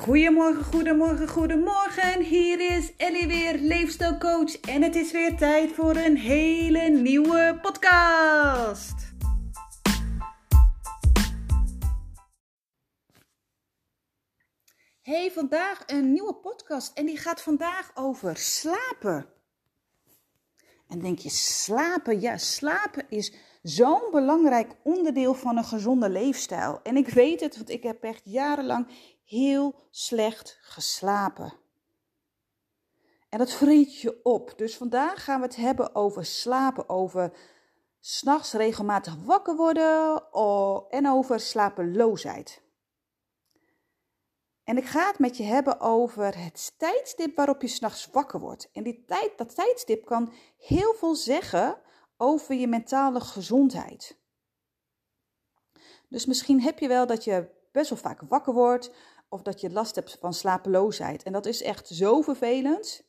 Goedemorgen, 0.00 0.64
goedemorgen, 0.64 1.28
goedemorgen. 1.28 2.22
Hier 2.22 2.76
is 2.76 2.96
Ellie 2.96 3.26
weer, 3.26 3.58
leefstijlcoach. 3.58 4.60
En 4.60 4.82
het 4.82 4.94
is 4.94 5.12
weer 5.12 5.36
tijd 5.36 5.72
voor 5.72 5.96
een 5.96 6.16
hele 6.16 6.88
nieuwe 6.88 7.58
podcast. 7.62 8.94
Hey, 15.02 15.30
vandaag 15.30 15.82
een 15.86 16.12
nieuwe 16.12 16.34
podcast 16.34 16.98
en 16.98 17.06
die 17.06 17.18
gaat 17.18 17.42
vandaag 17.42 17.90
over 17.94 18.36
slapen. 18.36 19.26
En 20.88 20.98
denk 20.98 21.18
je, 21.18 21.30
slapen? 21.30 22.20
Ja, 22.20 22.36
slapen 22.36 23.04
is 23.08 23.34
zo'n 23.62 24.08
belangrijk 24.10 24.76
onderdeel 24.82 25.34
van 25.34 25.56
een 25.56 25.64
gezonde 25.64 26.10
leefstijl. 26.10 26.80
En 26.82 26.96
ik 26.96 27.08
weet 27.08 27.40
het, 27.40 27.56
want 27.56 27.70
ik 27.70 27.82
heb 27.82 28.02
echt 28.02 28.22
jarenlang 28.24 28.86
heel 29.30 29.74
slecht 29.90 30.58
geslapen. 30.60 31.52
En 33.28 33.38
dat 33.38 33.52
vreet 33.52 34.00
je 34.00 34.20
op. 34.22 34.52
Dus 34.56 34.76
vandaag 34.76 35.24
gaan 35.24 35.40
we 35.40 35.46
het 35.46 35.56
hebben 35.56 35.94
over 35.94 36.24
slapen, 36.24 36.88
over 36.88 37.32
s'nachts 38.00 38.52
regelmatig 38.52 39.16
wakker 39.24 39.56
worden 39.56 40.22
en 40.88 41.08
over 41.08 41.40
slapeloosheid. 41.40 42.62
En 44.64 44.76
ik 44.76 44.84
ga 44.84 45.06
het 45.06 45.18
met 45.18 45.36
je 45.36 45.42
hebben 45.42 45.80
over 45.80 46.38
het 46.38 46.74
tijdstip 46.76 47.36
waarop 47.36 47.62
je 47.62 47.68
s'nachts 47.68 48.08
wakker 48.12 48.40
wordt. 48.40 48.70
En 48.72 48.82
die 48.82 49.04
tijd, 49.04 49.32
dat 49.36 49.54
tijdstip 49.54 50.04
kan 50.04 50.32
heel 50.56 50.94
veel 50.94 51.14
zeggen 51.14 51.78
over 52.16 52.54
je 52.54 52.66
mentale 52.66 53.20
gezondheid. 53.20 54.18
Dus 56.08 56.26
misschien 56.26 56.60
heb 56.60 56.78
je 56.78 56.88
wel 56.88 57.06
dat 57.06 57.24
je 57.24 57.58
best 57.72 57.90
wel 57.90 57.98
vaak 57.98 58.20
wakker 58.28 58.52
wordt 58.52 58.90
of 59.30 59.42
dat 59.42 59.60
je 59.60 59.70
last 59.70 59.94
hebt 59.94 60.16
van 60.20 60.34
slapeloosheid. 60.34 61.22
En 61.22 61.32
dat 61.32 61.46
is 61.46 61.62
echt 61.62 61.88
zo 61.88 62.20
vervelend. 62.20 63.04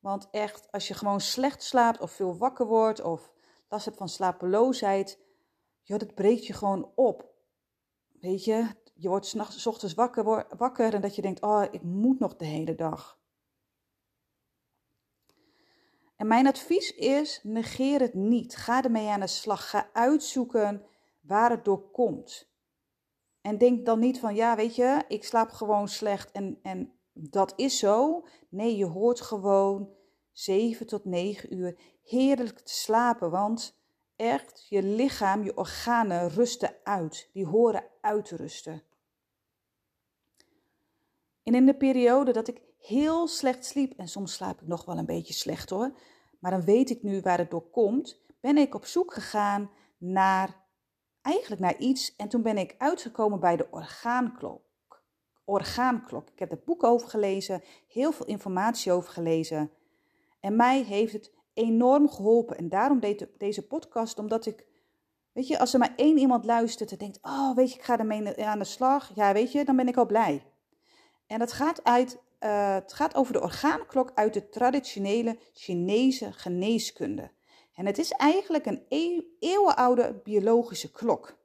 Want 0.00 0.28
echt, 0.30 0.72
als 0.72 0.88
je 0.88 0.94
gewoon 0.94 1.20
slecht 1.20 1.62
slaapt 1.62 2.00
of 2.00 2.10
veel 2.10 2.36
wakker 2.36 2.66
wordt 2.66 3.00
of 3.00 3.32
last 3.68 3.84
hebt 3.84 3.96
van 3.96 4.08
slapeloosheid, 4.08 5.18
ja, 5.82 5.98
dat 5.98 6.14
breekt 6.14 6.46
je 6.46 6.52
gewoon 6.52 6.92
op. 6.94 7.32
Weet 8.20 8.44
je, 8.44 8.66
je 8.94 9.08
wordt 9.08 9.36
s 9.48 9.66
ochtends 9.66 9.94
wakker, 9.94 10.46
wakker 10.56 10.94
en 10.94 11.00
dat 11.00 11.14
je 11.14 11.22
denkt, 11.22 11.42
oh, 11.42 11.64
ik 11.70 11.82
moet 11.82 12.18
nog 12.18 12.36
de 12.36 12.44
hele 12.44 12.74
dag. 12.74 13.18
En 16.16 16.26
mijn 16.26 16.46
advies 16.46 16.94
is, 16.94 17.40
negeer 17.42 18.00
het 18.00 18.14
niet. 18.14 18.56
Ga 18.56 18.82
ermee 18.82 19.08
aan 19.08 19.20
de 19.20 19.26
slag. 19.26 19.70
Ga 19.70 19.88
uitzoeken 19.92 20.86
waar 21.20 21.50
het 21.50 21.64
door 21.64 21.90
komt. 21.90 22.53
En 23.44 23.58
denk 23.58 23.86
dan 23.86 23.98
niet 23.98 24.20
van, 24.20 24.34
ja, 24.34 24.56
weet 24.56 24.74
je, 24.74 25.04
ik 25.08 25.24
slaap 25.24 25.50
gewoon 25.50 25.88
slecht 25.88 26.32
en, 26.32 26.58
en 26.62 26.92
dat 27.12 27.52
is 27.56 27.78
zo. 27.78 28.26
Nee, 28.48 28.76
je 28.76 28.84
hoort 28.84 29.20
gewoon 29.20 29.88
7 30.32 30.86
tot 30.86 31.04
9 31.04 31.54
uur 31.54 31.78
heerlijk 32.04 32.58
te 32.58 32.74
slapen, 32.74 33.30
want 33.30 33.78
echt, 34.16 34.66
je 34.68 34.82
lichaam, 34.82 35.44
je 35.44 35.56
organen 35.56 36.28
rusten 36.28 36.74
uit. 36.82 37.30
Die 37.32 37.46
horen 37.46 37.84
uit 38.00 38.24
te 38.24 38.36
rusten. 38.36 38.82
En 41.42 41.54
in 41.54 41.66
de 41.66 41.76
periode 41.76 42.32
dat 42.32 42.48
ik 42.48 42.62
heel 42.78 43.28
slecht 43.28 43.64
sliep, 43.64 43.98
en 43.98 44.08
soms 44.08 44.32
slaap 44.32 44.60
ik 44.60 44.66
nog 44.66 44.84
wel 44.84 44.98
een 44.98 45.06
beetje 45.06 45.34
slecht 45.34 45.70
hoor, 45.70 45.98
maar 46.38 46.50
dan 46.50 46.64
weet 46.64 46.90
ik 46.90 47.02
nu 47.02 47.20
waar 47.20 47.38
het 47.38 47.50
door 47.50 47.70
komt, 47.70 48.20
ben 48.40 48.56
ik 48.56 48.74
op 48.74 48.84
zoek 48.84 49.14
gegaan 49.14 49.70
naar 49.98 50.63
eigenlijk 51.24 51.60
naar 51.60 51.78
iets 51.78 52.16
en 52.16 52.28
toen 52.28 52.42
ben 52.42 52.58
ik 52.58 52.74
uitgekomen 52.78 53.40
bij 53.40 53.56
de 53.56 53.66
orgaanklok. 53.70 54.62
Orgaanklok. 55.44 56.28
Ik 56.30 56.38
heb 56.38 56.50
het 56.50 56.64
boek 56.64 56.84
over 56.84 57.08
gelezen, 57.08 57.62
heel 57.88 58.12
veel 58.12 58.26
informatie 58.26 58.92
over 58.92 59.12
gelezen. 59.12 59.70
En 60.40 60.56
mij 60.56 60.82
heeft 60.82 61.12
het 61.12 61.32
enorm 61.54 62.08
geholpen. 62.08 62.56
En 62.56 62.68
daarom 62.68 63.00
deed 63.00 63.26
deze 63.38 63.66
podcast, 63.66 64.18
omdat 64.18 64.46
ik, 64.46 64.66
weet 65.32 65.46
je, 65.46 65.58
als 65.58 65.72
er 65.72 65.78
maar 65.78 65.94
één 65.96 66.18
iemand 66.18 66.44
luistert 66.44 66.92
en 66.92 66.98
denkt, 66.98 67.18
oh, 67.22 67.54
weet 67.54 67.72
je, 67.72 67.78
ik 67.78 67.84
ga 67.84 67.98
ermee 67.98 68.44
aan 68.46 68.58
de 68.58 68.64
slag. 68.64 69.10
Ja, 69.14 69.32
weet 69.32 69.52
je, 69.52 69.64
dan 69.64 69.76
ben 69.76 69.88
ik 69.88 69.96
al 69.96 70.06
blij. 70.06 70.42
En 71.26 71.38
dat 71.38 71.52
gaat, 71.52 71.84
uit, 71.84 72.18
uh, 72.40 72.74
het 72.74 72.92
gaat 72.92 73.14
over 73.14 73.32
de 73.32 73.42
orgaanklok 73.42 74.12
uit 74.14 74.34
de 74.34 74.48
traditionele 74.48 75.38
Chinese 75.52 76.32
geneeskunde. 76.32 77.30
En 77.74 77.86
het 77.86 77.98
is 77.98 78.10
eigenlijk 78.10 78.66
een 78.66 78.86
eeuwenoude 79.38 80.20
biologische 80.24 80.92
klok. 80.92 81.36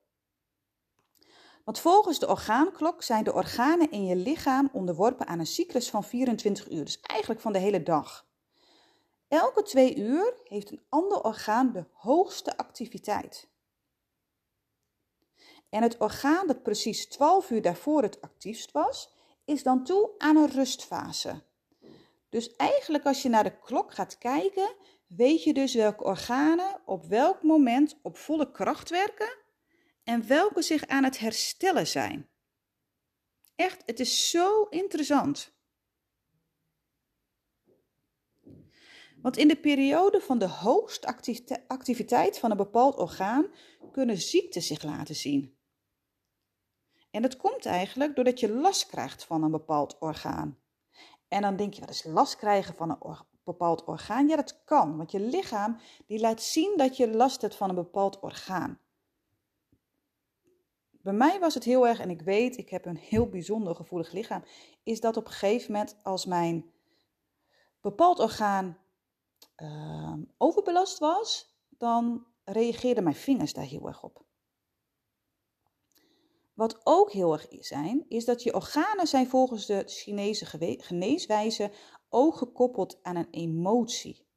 Want 1.64 1.80
volgens 1.80 2.20
de 2.20 2.28
orgaanklok 2.28 3.04
zijn 3.04 3.24
de 3.24 3.34
organen 3.34 3.92
in 3.92 4.06
je 4.06 4.16
lichaam 4.16 4.70
onderworpen 4.74 5.28
aan 5.28 5.40
een 5.40 5.46
cyclus 5.46 5.90
van 5.90 6.04
24 6.04 6.72
uur, 6.72 6.86
dus 6.86 7.00
eigenlijk 7.02 7.42
van 7.42 7.54
de 7.54 7.60
hele 7.60 7.84
dag. 7.84 8.28
Elke 9.28 9.62
twee 9.62 9.96
uur 9.96 10.34
heeft 10.44 10.72
een 10.72 10.86
ander 10.90 11.24
orgaan 11.24 11.72
de 11.72 11.86
hoogste 11.92 12.58
activiteit. 12.58 13.48
En 15.70 15.82
het 15.82 15.98
orgaan 15.98 16.48
dat 16.48 16.64
precies 16.64 17.08
12 17.08 17.50
uur 17.50 17.62
daarvoor 17.62 18.02
het 18.02 18.22
actiefst 18.22 18.72
was, 18.72 19.14
is 19.46 19.64
dan 19.64 19.84
toe 19.84 20.10
aan 20.18 20.36
een 20.36 20.50
rustfase. 20.50 21.44
Dus 22.30 22.56
eigenlijk 22.56 23.06
als 23.06 23.22
je 23.22 23.30
naar 23.30 23.44
de 23.44 23.60
klok 23.60 23.94
gaat 23.94 24.18
kijken, 24.18 24.76
weet 25.10 25.44
je 25.44 25.54
dus 25.54 25.74
welke 25.74 26.04
organen 26.04 26.82
op 26.86 27.06
welk 27.06 27.44
moment 27.44 28.00
op 28.02 28.18
volle 28.18 28.52
kracht 28.52 28.90
werken 28.90 29.38
en 30.04 30.28
welke 30.28 30.62
zich 30.62 30.88
aan 30.88 31.04
het 31.04 31.20
herstellen 31.20 31.88
zijn. 31.88 32.30
Echt, 33.56 33.84
het 33.86 34.00
is 34.00 34.30
zo 34.30 34.64
interessant. 34.64 35.58
Want 39.22 39.38
in 39.38 39.48
de 39.48 39.60
periode 39.60 40.22
van 40.22 40.40
de 40.40 40.48
hoogste 40.48 41.16
activiteit 41.68 42.40
van 42.40 42.52
een 42.52 42.58
bepaald 42.58 42.96
orgaan 42.96 43.48
kunnen 43.92 44.18
ziekten 44.18 44.62
zich 44.62 44.84
laten 44.84 45.16
zien. 45.16 45.58
En 47.12 47.22
dat 47.22 47.38
komt 47.38 47.66
eigenlijk 47.66 48.16
doordat 48.16 48.40
je 48.40 48.52
last 48.52 48.86
krijgt 48.86 49.24
van 49.24 49.44
een 49.44 49.52
bepaald 49.52 49.98
orgaan. 50.00 50.60
En 51.28 51.42
dan 51.42 51.56
denk 51.56 51.74
je, 51.74 51.80
wat 51.80 51.90
is 51.90 52.04
last 52.04 52.36
krijgen 52.36 52.76
van 52.76 52.90
een 52.90 53.02
bepaald 53.52 53.84
orgaan? 53.84 54.28
Ja, 54.28 54.36
dat 54.36 54.64
kan, 54.66 54.98
want 54.98 55.12
je 55.12 55.20
lichaam 55.20 55.80
die 56.08 56.20
laat 56.20 56.42
zien 56.42 56.74
dat 56.78 56.98
je 56.98 57.10
last 57.10 57.42
hebt 57.42 57.56
van 57.56 57.70
een 57.70 57.76
bepaald 57.76 58.20
orgaan. 58.20 58.80
Bij 61.02 61.14
mij 61.14 61.40
was 61.40 61.54
het 61.54 61.64
heel 61.64 61.88
erg, 61.88 62.00
en 62.00 62.10
ik 62.10 62.22
weet, 62.22 62.58
ik 62.58 62.70
heb 62.70 62.86
een 62.86 62.98
heel 62.98 63.30
bijzonder 63.30 63.76
gevoelig 63.76 64.12
lichaam, 64.12 64.44
is 64.84 65.00
dat 65.00 65.18
op 65.18 65.26
een 65.26 65.32
gegeven 65.32 65.72
moment 65.72 65.96
als 66.04 66.26
mijn 66.26 66.72
bepaald 67.82 68.20
orgaan 68.20 68.78
uh, 69.58 70.14
overbelast 70.38 71.00
was, 71.00 71.56
dan 71.70 72.26
reageerden 72.44 73.04
mijn 73.04 73.16
vingers 73.16 73.54
daar 73.54 73.66
heel 73.66 73.88
erg 73.88 74.04
op. 74.04 74.24
Wat 76.54 76.82
ook 76.84 77.12
heel 77.12 77.34
erg 77.34 77.48
zijn, 77.50 78.06
is 78.08 78.26
dat 78.26 78.44
je 78.44 78.54
organen 78.54 79.08
zijn 79.08 79.28
volgens 79.28 79.66
de 79.66 79.84
Chinese 79.86 80.46
geneeswijze 80.78 81.72
ook 82.10 82.36
gekoppeld 82.36 83.00
aan 83.04 83.16
een 83.16 83.30
emotie. 83.32 84.28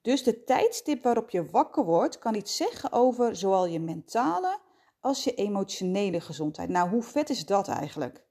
Dus 0.00 0.22
de 0.22 0.44
tijdstip 0.44 1.02
waarop 1.02 1.30
je 1.30 1.50
wakker 1.50 1.84
wordt, 1.84 2.18
kan 2.18 2.34
iets 2.34 2.56
zeggen 2.56 2.92
over 2.92 3.36
zowel 3.36 3.66
je 3.66 3.80
mentale 3.80 4.58
als 5.00 5.24
je 5.24 5.34
emotionele 5.34 6.20
gezondheid. 6.20 6.68
Nou, 6.68 6.90
hoe 6.90 7.02
vet 7.02 7.30
is 7.30 7.46
dat 7.46 7.68
eigenlijk? 7.68 8.26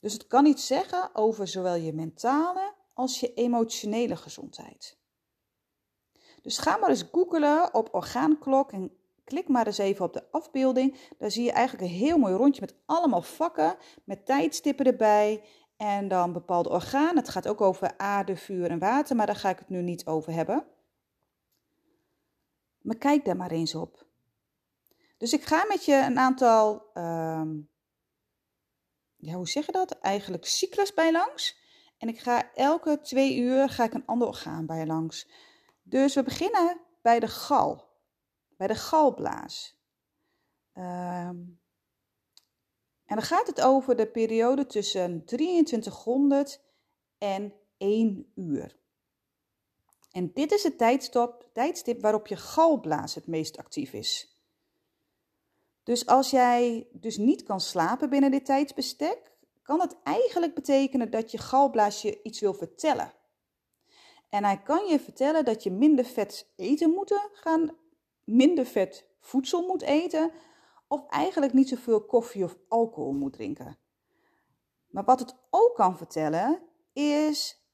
Dus 0.00 0.12
het 0.12 0.26
kan 0.26 0.46
iets 0.46 0.66
zeggen 0.66 1.14
over 1.14 1.48
zowel 1.48 1.74
je 1.74 1.92
mentale 1.92 2.74
als 2.94 3.20
je 3.20 3.34
emotionele 3.34 4.16
gezondheid. 4.16 4.98
Dus 6.42 6.58
ga 6.58 6.76
maar 6.76 6.90
eens 6.90 7.08
googelen 7.12 7.74
op 7.74 7.94
orgaanklok 7.94 8.72
en 8.72 8.98
Klik 9.24 9.48
maar 9.48 9.66
eens 9.66 9.78
even 9.78 10.04
op 10.04 10.12
de 10.12 10.30
afbeelding. 10.30 10.96
Daar 11.18 11.30
zie 11.30 11.44
je 11.44 11.52
eigenlijk 11.52 11.90
een 11.90 11.98
heel 11.98 12.18
mooi 12.18 12.34
rondje 12.34 12.60
met 12.60 12.74
allemaal 12.86 13.22
vakken, 13.22 13.76
met 14.04 14.26
tijdstippen 14.26 14.86
erbij 14.86 15.42
en 15.76 16.08
dan 16.08 16.32
bepaalde 16.32 16.68
organen. 16.68 17.16
Het 17.16 17.28
gaat 17.28 17.48
ook 17.48 17.60
over 17.60 17.98
aarde, 17.98 18.36
vuur 18.36 18.70
en 18.70 18.78
water, 18.78 19.16
maar 19.16 19.26
daar 19.26 19.36
ga 19.36 19.48
ik 19.48 19.58
het 19.58 19.68
nu 19.68 19.82
niet 19.82 20.06
over 20.06 20.32
hebben. 20.32 20.66
Maar 22.78 22.96
kijk 22.96 23.24
daar 23.24 23.36
maar 23.36 23.50
eens 23.50 23.74
op. 23.74 24.06
Dus 25.18 25.32
ik 25.32 25.44
ga 25.44 25.64
met 25.68 25.84
je 25.84 25.94
een 25.94 26.18
aantal, 26.18 26.90
ehm, 26.94 27.56
ja, 29.16 29.34
hoe 29.34 29.48
zeg 29.48 29.66
je 29.66 29.72
dat? 29.72 29.98
Eigenlijk 29.98 30.46
cyclus 30.46 30.94
bij 30.94 31.12
langs. 31.12 31.62
En 31.98 32.08
ik 32.08 32.18
ga 32.18 32.52
elke 32.54 33.00
twee 33.00 33.36
uur 33.36 33.68
ga 33.68 33.84
ik 33.84 33.94
een 33.94 34.06
ander 34.06 34.28
orgaan 34.28 34.66
bij 34.66 34.86
langs. 34.86 35.28
Dus 35.82 36.14
we 36.14 36.22
beginnen 36.22 36.80
bij 37.02 37.20
de 37.20 37.28
gal 37.28 37.92
bij 38.56 38.66
de 38.66 38.74
galblaas. 38.74 39.76
Ehm, 40.72 41.36
en 43.06 43.16
dan 43.16 43.24
gaat 43.24 43.46
het 43.46 43.60
over 43.60 43.96
de 43.96 44.06
periode 44.06 44.66
tussen 44.66 45.24
2300 45.24 46.60
en 47.18 47.54
1 47.76 48.32
uur. 48.34 48.76
En 50.10 50.32
dit 50.32 50.52
is 50.52 50.62
het 50.62 50.78
tijdstip, 50.78 51.48
tijdstip 51.52 52.00
waarop 52.00 52.26
je 52.26 52.36
galblaas 52.36 53.14
het 53.14 53.26
meest 53.26 53.56
actief 53.56 53.92
is. 53.92 54.38
Dus 55.82 56.06
als 56.06 56.30
jij 56.30 56.88
dus 56.92 57.16
niet 57.16 57.42
kan 57.42 57.60
slapen 57.60 58.10
binnen 58.10 58.30
dit 58.30 58.44
tijdsbestek, 58.44 59.32
kan 59.62 59.80
het 59.80 59.96
eigenlijk 60.02 60.54
betekenen 60.54 61.10
dat 61.10 61.30
je 61.30 61.38
galblaas 61.38 62.02
je 62.02 62.22
iets 62.22 62.40
wil 62.40 62.54
vertellen. 62.54 63.12
En 64.28 64.44
hij 64.44 64.62
kan 64.62 64.86
je 64.86 65.00
vertellen 65.00 65.44
dat 65.44 65.62
je 65.62 65.70
minder 65.70 66.04
vet 66.04 66.52
eten 66.56 66.90
moet 66.90 67.28
gaan, 67.32 67.76
minder 68.24 68.66
vet 68.66 69.06
voedsel 69.20 69.66
moet 69.66 69.82
eten, 69.82 70.30
of 70.88 71.06
eigenlijk 71.08 71.52
niet 71.52 71.68
zoveel 71.68 72.04
koffie 72.04 72.44
of 72.44 72.56
alcohol 72.68 73.12
moet 73.12 73.32
drinken. 73.32 73.78
Maar 74.86 75.04
wat 75.04 75.20
het 75.20 75.36
ook 75.50 75.74
kan 75.74 75.96
vertellen, 75.96 76.62
is 76.92 77.64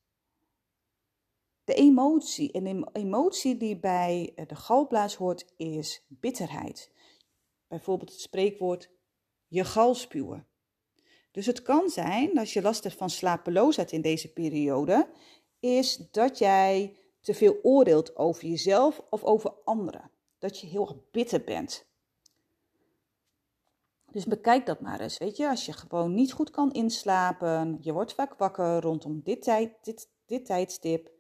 de 1.65 1.75
emotie. 1.75 2.53
En 2.53 2.65
de 2.65 2.89
emotie 2.93 3.57
die 3.57 3.81
bij 3.81 4.33
de 4.47 4.55
galblaas 4.55 5.15
hoort, 5.15 5.53
is 5.57 6.07
bitterheid. 6.09 6.93
Bijvoorbeeld 7.69 8.11
het 8.11 8.21
spreekwoord 8.21 8.91
je 9.47 9.65
gal 9.65 9.95
spuwen. 9.95 10.47
Dus 11.31 11.47
het 11.47 11.63
kan 11.63 11.89
zijn, 11.89 12.39
als 12.39 12.53
je 12.53 12.63
last 12.63 12.85
hebt 12.85 12.97
van 12.97 13.11
slapeloosheid 13.11 13.93
in 13.93 14.03
deze 14.03 14.33
periode, 14.33 15.11
is 15.61 15.97
dat 15.97 16.39
jij 16.39 16.97
te 17.21 17.35
veel 17.35 17.59
oordeelt 17.63 18.17
over 18.17 18.45
jezelf 18.49 19.03
of 19.11 19.25
over 19.25 19.51
anderen. 19.65 20.11
Dat 20.39 20.61
je 20.61 20.67
heel 20.67 20.89
erg 20.89 21.11
bitter 21.11 21.45
bent. 21.45 21.90
Dus 24.11 24.27
bekijk 24.27 24.67
dat 24.67 24.81
maar 24.81 25.01
eens. 25.01 25.19
Weet 25.19 25.37
je, 25.37 25.49
als 25.49 25.67
je 25.67 25.73
gewoon 25.73 26.15
niet 26.15 26.33
goed 26.33 26.51
kan 26.51 26.73
inslapen, 26.73 27.79
je 27.81 27.93
wordt 27.93 28.15
vaak 28.15 28.35
wakker 28.35 28.81
rondom 28.81 29.21
dit, 29.25 29.43
tijd, 29.43 29.73
dit, 30.27 30.45
tijdstip. 30.45 31.11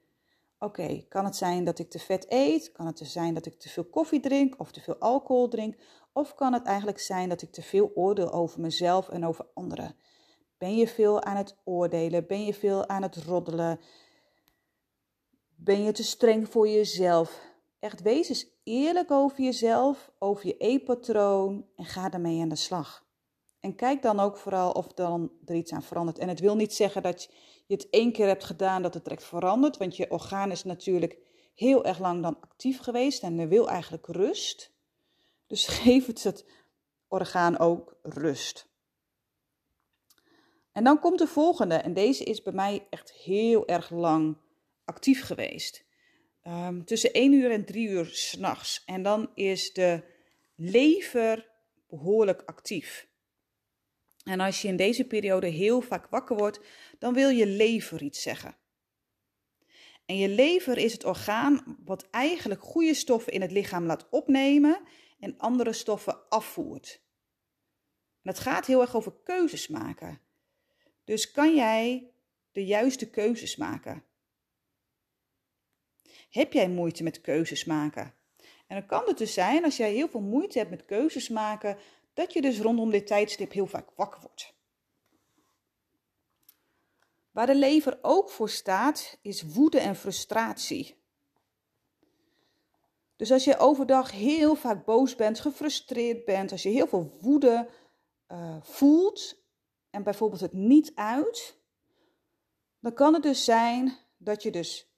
Oké, 0.59 1.05
kan 1.09 1.25
het 1.25 1.37
zijn 1.37 1.65
dat 1.65 1.79
ik 1.79 1.91
te 1.91 1.99
vet 1.99 2.27
eet? 2.29 2.73
Kan 2.73 2.87
het 2.87 3.01
zijn 3.03 3.35
dat 3.35 3.47
ik 3.47 3.59
te 3.59 3.69
veel 3.69 3.85
koffie 3.85 4.21
drink 4.21 4.61
of 4.61 4.73
te 4.73 4.81
veel 4.81 4.97
alcohol 4.99 5.49
drink? 5.49 5.77
Of 6.13 6.35
kan 6.35 6.53
het 6.53 6.63
eigenlijk 6.67 6.99
zijn 6.99 7.29
dat 7.29 7.43
ik 7.43 7.53
te 7.53 7.63
veel 7.63 7.91
oordeel 7.95 8.33
over 8.33 8.61
mezelf 8.61 9.09
en 9.09 9.27
over 9.27 9.47
anderen? 9.55 9.97
Ben 10.59 10.77
je 10.77 10.89
veel 10.89 11.23
aan 11.23 11.37
het 11.37 11.57
oordelen? 11.65 12.27
Ben 12.27 12.45
je 12.45 12.55
veel 12.55 12.89
aan 12.89 13.03
het 13.03 13.17
roddelen? 13.17 13.81
Ben 15.57 15.83
je 15.83 15.93
te 15.93 16.05
streng 16.05 16.49
voor 16.49 16.69
jezelf? 16.69 17.50
Echt, 17.81 18.03
wees 18.03 18.29
eens 18.29 18.47
eerlijk 18.65 19.11
over 19.11 19.41
jezelf, 19.41 20.11
over 20.19 20.47
je 20.47 20.57
eetpatroon 20.57 21.67
en 21.77 21.85
ga 21.85 22.09
daarmee 22.09 22.41
aan 22.41 22.49
de 22.49 22.57
slag. 22.57 23.05
En 23.61 23.75
kijk 23.75 24.03
dan 24.03 24.21
ook 24.21 24.37
vooral 24.37 24.73
of 24.73 24.87
dan 24.87 25.33
er 25.45 25.55
iets 25.55 25.73
aan 25.73 25.83
verandert. 25.83 26.19
En 26.19 26.29
het 26.29 26.41
wil 26.41 26.57
niet 26.57 26.75
zeggen 26.75 27.03
dat 27.03 27.31
je 27.67 27.75
het 27.75 27.91
één 27.91 28.13
keer 28.13 28.27
hebt 28.27 28.45
gedaan 28.45 28.83
dat 28.83 28.95
het 28.95 29.05
direct 29.05 29.25
verandert, 29.25 29.77
want 29.77 29.97
je 29.97 30.11
orgaan 30.11 30.51
is 30.51 30.65
natuurlijk 30.65 31.19
heel 31.55 31.85
erg 31.85 31.99
lang 31.99 32.23
dan 32.23 32.41
actief 32.41 32.81
geweest 32.81 33.23
en 33.23 33.49
wil 33.49 33.69
eigenlijk 33.69 34.07
rust. 34.07 34.73
Dus 35.47 35.67
geef 35.83 36.07
het 36.07 36.23
het 36.23 36.45
orgaan 37.09 37.59
ook 37.59 37.97
rust. 38.03 38.69
En 40.73 40.85
dan 40.85 41.01
komt 41.01 41.19
de 41.19 41.27
volgende, 41.27 41.75
en 41.75 41.95
deze 41.95 42.25
is 42.25 42.43
bij 42.43 42.53
mij 42.53 42.87
echt 42.91 43.13
heel 43.13 43.67
erg 43.67 43.91
lang 43.91 44.37
actief 44.85 45.25
geweest. 45.25 45.85
Um, 46.47 46.85
tussen 46.85 47.13
1 47.13 47.33
uur 47.33 47.51
en 47.51 47.65
3 47.65 47.89
uur 47.89 48.07
s'nachts. 48.07 48.83
En 48.87 49.03
dan 49.03 49.31
is 49.35 49.73
de 49.73 50.03
lever 50.55 51.49
behoorlijk 51.89 52.43
actief. 52.47 53.09
En 54.25 54.41
als 54.41 54.63
je 54.63 54.69
in 54.69 54.77
deze 54.77 55.07
periode 55.07 55.47
heel 55.47 55.81
vaak 55.81 56.07
wakker 56.07 56.37
wordt, 56.37 56.61
dan 56.99 57.15
wil 57.15 57.29
je 57.29 57.47
lever 57.47 58.03
iets 58.03 58.23
zeggen. 58.23 58.57
En 60.07 60.17
je 60.17 60.29
lever 60.29 60.79
is 60.79 60.93
het 60.93 61.05
orgaan 61.05 61.79
wat 61.85 62.11
eigenlijk 62.11 62.63
goede 62.63 62.95
stoffen 62.95 63.33
in 63.33 63.41
het 63.41 63.51
lichaam 63.51 63.85
laat 63.85 64.09
opnemen 64.11 64.81
en 65.21 65.39
andere 65.39 65.73
stoffen 65.73 66.29
afvoert. 66.29 67.03
En 68.23 68.31
het 68.31 68.39
gaat 68.39 68.67
heel 68.67 68.81
erg 68.81 68.97
over 68.97 69.13
keuzes 69.25 69.69
maken. 69.69 70.21
Dus 71.05 71.31
kan 71.31 71.55
jij 71.55 72.11
de 72.53 72.65
juiste 72.65 73.11
keuzes 73.11 73.57
maken? 73.57 74.05
Heb 76.31 76.53
jij 76.53 76.69
moeite 76.69 77.03
met 77.03 77.21
keuzes 77.21 77.65
maken? 77.65 78.15
En 78.67 78.77
dan 78.77 78.87
kan 78.87 79.03
het 79.07 79.19
dus 79.19 79.35
zijn, 79.35 79.65
als 79.65 79.77
jij 79.77 79.93
heel 79.93 80.09
veel 80.09 80.21
moeite 80.21 80.59
hebt 80.59 80.71
met 80.71 80.85
keuzes 80.85 81.29
maken, 81.29 81.77
dat 82.15 82.33
je 82.33 82.41
dus 82.41 82.61
rondom 82.61 82.91
dit 82.91 83.07
tijdstip 83.07 83.53
heel 83.53 83.67
vaak 83.67 83.89
wakker 83.97 84.21
wordt. 84.21 84.55
Waar 87.31 87.47
de 87.47 87.55
lever 87.55 87.99
ook 88.03 88.31
voor 88.31 88.49
staat, 88.49 89.19
is 89.23 89.43
woede 89.43 89.79
en 89.79 89.97
frustratie. 89.97 90.99
Dus 93.17 93.33
als 93.33 93.45
je 93.45 93.59
overdag 93.59 94.11
heel 94.11 94.55
vaak 94.55 94.85
boos 94.85 95.17
bent, 95.17 95.41
gefrustreerd 95.41 96.25
bent, 96.25 96.53
als 96.53 96.63
je 96.63 96.69
heel 96.69 96.87
veel 96.87 97.17
woede 97.21 97.69
uh, 98.29 98.57
voelt 98.63 99.43
en 99.91 100.03
bijvoorbeeld 100.03 100.41
het 100.41 100.53
niet 100.53 100.93
uit, 100.95 101.59
dan 102.81 102.95
kan 102.95 103.15
het 103.15 103.23
dus 103.23 103.45
zijn 103.45 103.97
dat 104.17 104.43
je 104.43 104.51
dus 104.51 104.90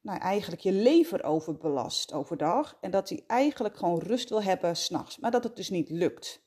nou, 0.00 0.18
eigenlijk 0.18 0.62
je 0.62 0.72
lever 0.72 1.24
overbelast 1.24 2.12
overdag. 2.12 2.78
En 2.80 2.90
dat 2.90 3.08
hij 3.08 3.24
eigenlijk 3.26 3.76
gewoon 3.76 3.98
rust 3.98 4.28
wil 4.28 4.42
hebben 4.42 4.76
s'nachts. 4.76 5.18
Maar 5.18 5.30
dat 5.30 5.44
het 5.44 5.56
dus 5.56 5.70
niet 5.70 5.90
lukt. 5.90 6.42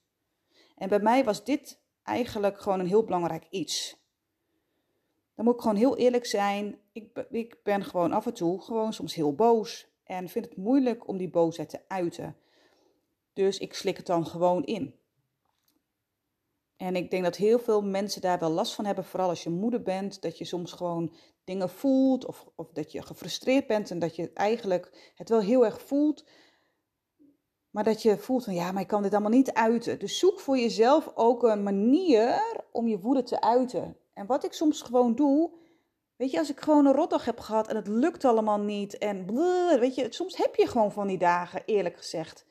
En 0.76 0.90
bij 0.90 1.00
mij 1.00 1.24
was 1.24 1.44
dit 1.44 1.80
eigenlijk 2.04 2.62
gewoon 2.62 2.80
een 2.80 2.88
heel 2.88 3.04
belangrijk 3.04 3.48
iets. 3.50 4.00
Dan 5.36 5.46
moet 5.46 5.54
ik 5.54 5.62
gewoon 5.62 5.76
heel 5.76 5.98
eerlijk 5.98 6.26
zijn. 6.26 6.80
Ik, 6.92 7.26
ik 7.30 7.58
ben 7.64 7.84
gewoon 7.84 8.12
af 8.12 8.26
en 8.26 8.34
toe 8.34 8.62
gewoon 8.62 8.94
soms 8.94 9.14
heel 9.14 9.36
boos. 9.36 9.88
En 10.04 10.30
vind 10.30 10.46
het 10.46 10.58
moeilijk 10.58 11.08
om 11.08 11.18
die 11.18 11.30
boosheid 11.30 11.70
te 11.70 11.80
uiten. 11.88 12.38
Dus 13.34 13.58
ik 13.58 13.74
slik 13.74 13.98
het 13.98 14.06
dan 14.06 14.26
gewoon 14.26 14.64
in. 14.64 14.96
En 16.78 16.96
ik 16.96 17.12
denk 17.12 17.24
dat 17.24 17.36
heel 17.36 17.60
veel 17.60 17.82
mensen 17.82 18.22
daar 18.22 18.40
wel 18.40 18.50
last 18.50 18.74
van 18.74 18.86
hebben, 18.86 19.06
vooral 19.06 19.30
als 19.30 19.44
je 19.44 19.50
moeder 19.50 19.82
bent, 19.82 20.22
dat 20.22 20.38
je 20.38 20.46
soms 20.46 20.72
gewoon 20.72 21.14
dingen 21.44 21.70
voelt 21.70 22.26
of, 22.26 22.46
of 22.56 22.72
dat 22.72 22.92
je 22.92 23.02
gefrustreerd 23.02 23.68
bent 23.68 23.92
en 23.92 24.00
dat 24.00 24.16
je 24.16 24.32
eigenlijk 24.34 25.12
het 25.16 25.30
wel 25.30 25.40
heel 25.40 25.66
erg 25.66 25.82
voelt, 25.82 26.24
maar 27.70 27.84
dat 27.84 28.02
je 28.02 28.18
voelt 28.18 28.44
van 28.44 28.54
ja, 28.54 28.72
maar 28.72 28.82
ik 28.82 28.88
kan 28.88 29.02
dit 29.02 29.12
allemaal 29.12 29.32
niet 29.32 29.54
uiten. 29.54 30.00
Dus 30.00 30.20
zoek 30.20 30.40
voor 30.40 30.58
jezelf 30.58 31.12
ook 31.16 31.44
een 31.44 31.64
manier 31.64 32.42
om 32.72 32.88
je 32.88 33.00
woede 33.00 33.24
te 33.24 33.42
uiten. 33.42 33.98
En 34.14 34.26
wat 34.26 34.44
ik 34.44 34.54
soms 34.54 34.82
gewoon 34.82 35.16
doe, 35.16 35.52
weet 36.16 36.32
je, 36.32 36.40
als 36.40 36.50
ik 36.50 36.60
gewoon 36.60 36.86
een 36.86 36.94
rotdag 36.94 37.26
heb 37.26 37.40
gehad 37.40 37.68
en 37.68 37.76
het 37.76 37.88
lukt 37.88 38.26
allemaal 38.26 38.60
niet 38.60 38.98
en 38.98 39.26
bleh, 39.26 39.80
weet 39.80 39.96
je, 39.96 40.08
soms 40.10 40.38
heb 40.38 40.56
je 40.56 40.68
gewoon 40.68 40.92
van 40.92 41.08
die 41.08 41.18
dagen, 41.18 41.64
eerlijk 41.66 41.98
gezegd. 41.98 42.46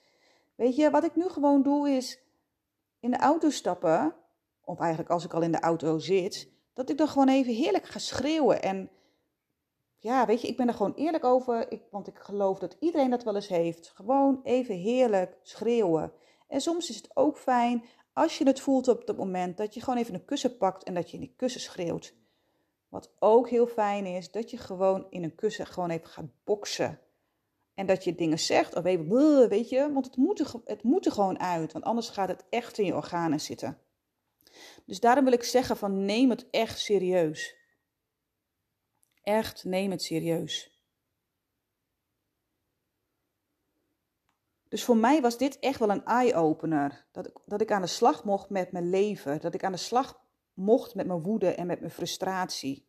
Weet 0.54 0.76
je, 0.76 0.90
wat 0.90 1.04
ik 1.04 1.16
nu 1.16 1.28
gewoon 1.28 1.62
doe 1.62 1.90
is 1.90 2.20
in 3.00 3.10
de 3.10 3.18
auto 3.18 3.50
stappen, 3.50 4.14
of 4.64 4.78
eigenlijk 4.78 5.10
als 5.10 5.24
ik 5.24 5.32
al 5.32 5.42
in 5.42 5.52
de 5.52 5.60
auto 5.60 5.98
zit, 5.98 6.48
dat 6.80 6.90
ik 6.90 6.98
dan 6.98 7.08
gewoon 7.08 7.28
even 7.28 7.54
heerlijk 7.54 7.86
ga 7.86 7.98
schreeuwen. 7.98 8.62
En 8.62 8.90
ja, 9.98 10.26
weet 10.26 10.40
je, 10.40 10.48
ik 10.48 10.56
ben 10.56 10.68
er 10.68 10.74
gewoon 10.74 10.94
eerlijk 10.94 11.24
over, 11.24 11.72
ik, 11.72 11.82
want 11.90 12.06
ik 12.06 12.18
geloof 12.18 12.58
dat 12.58 12.76
iedereen 12.78 13.10
dat 13.10 13.22
wel 13.22 13.34
eens 13.34 13.48
heeft. 13.48 13.92
Gewoon 13.94 14.40
even 14.42 14.74
heerlijk 14.74 15.36
schreeuwen. 15.42 16.12
En 16.48 16.60
soms 16.60 16.90
is 16.90 16.96
het 16.96 17.10
ook 17.14 17.38
fijn 17.38 17.84
als 18.12 18.38
je 18.38 18.44
het 18.46 18.60
voelt 18.60 18.88
op 18.88 19.06
dat 19.06 19.16
moment 19.16 19.56
dat 19.56 19.74
je 19.74 19.80
gewoon 19.80 19.98
even 19.98 20.14
een 20.14 20.24
kussen 20.24 20.56
pakt 20.56 20.82
en 20.82 20.94
dat 20.94 21.10
je 21.10 21.14
in 21.16 21.22
die 21.22 21.34
kussen 21.36 21.60
schreeuwt. 21.60 22.14
Wat 22.88 23.12
ook 23.18 23.48
heel 23.48 23.66
fijn 23.66 24.06
is, 24.06 24.30
dat 24.30 24.50
je 24.50 24.56
gewoon 24.56 25.06
in 25.10 25.22
een 25.22 25.34
kussen 25.34 25.66
gewoon 25.66 25.90
even 25.90 26.08
gaat 26.08 26.44
boksen. 26.44 26.98
En 27.74 27.86
dat 27.86 28.04
je 28.04 28.14
dingen 28.14 28.38
zegt 28.38 28.76
of 28.76 28.84
even, 28.84 29.48
weet 29.48 29.68
je, 29.68 29.92
want 29.92 30.06
het 30.06 30.16
moet, 30.16 30.40
er, 30.40 30.52
het 30.64 30.82
moet 30.82 31.06
er 31.06 31.12
gewoon 31.12 31.38
uit, 31.38 31.72
want 31.72 31.84
anders 31.84 32.08
gaat 32.08 32.28
het 32.28 32.44
echt 32.50 32.78
in 32.78 32.84
je 32.84 32.94
organen 32.94 33.40
zitten. 33.40 33.78
Dus 34.84 35.00
daarom 35.00 35.24
wil 35.24 35.32
ik 35.32 35.42
zeggen 35.42 35.76
van 35.76 36.04
neem 36.04 36.30
het 36.30 36.50
echt 36.50 36.78
serieus. 36.78 37.56
Echt, 39.22 39.64
neem 39.64 39.90
het 39.90 40.02
serieus. 40.02 40.80
Dus 44.68 44.84
voor 44.84 44.96
mij 44.96 45.20
was 45.20 45.38
dit 45.38 45.58
echt 45.58 45.78
wel 45.78 45.90
een 45.90 46.04
eye-opener. 46.04 47.06
Dat 47.12 47.26
ik, 47.26 47.38
dat 47.44 47.60
ik 47.60 47.72
aan 47.72 47.80
de 47.80 47.86
slag 47.86 48.24
mocht 48.24 48.50
met 48.50 48.72
mijn 48.72 48.90
leven. 48.90 49.40
Dat 49.40 49.54
ik 49.54 49.64
aan 49.64 49.72
de 49.72 49.78
slag 49.78 50.20
mocht 50.52 50.94
met 50.94 51.06
mijn 51.06 51.22
woede 51.22 51.54
en 51.54 51.66
met 51.66 51.80
mijn 51.80 51.92
frustratie. 51.92 52.88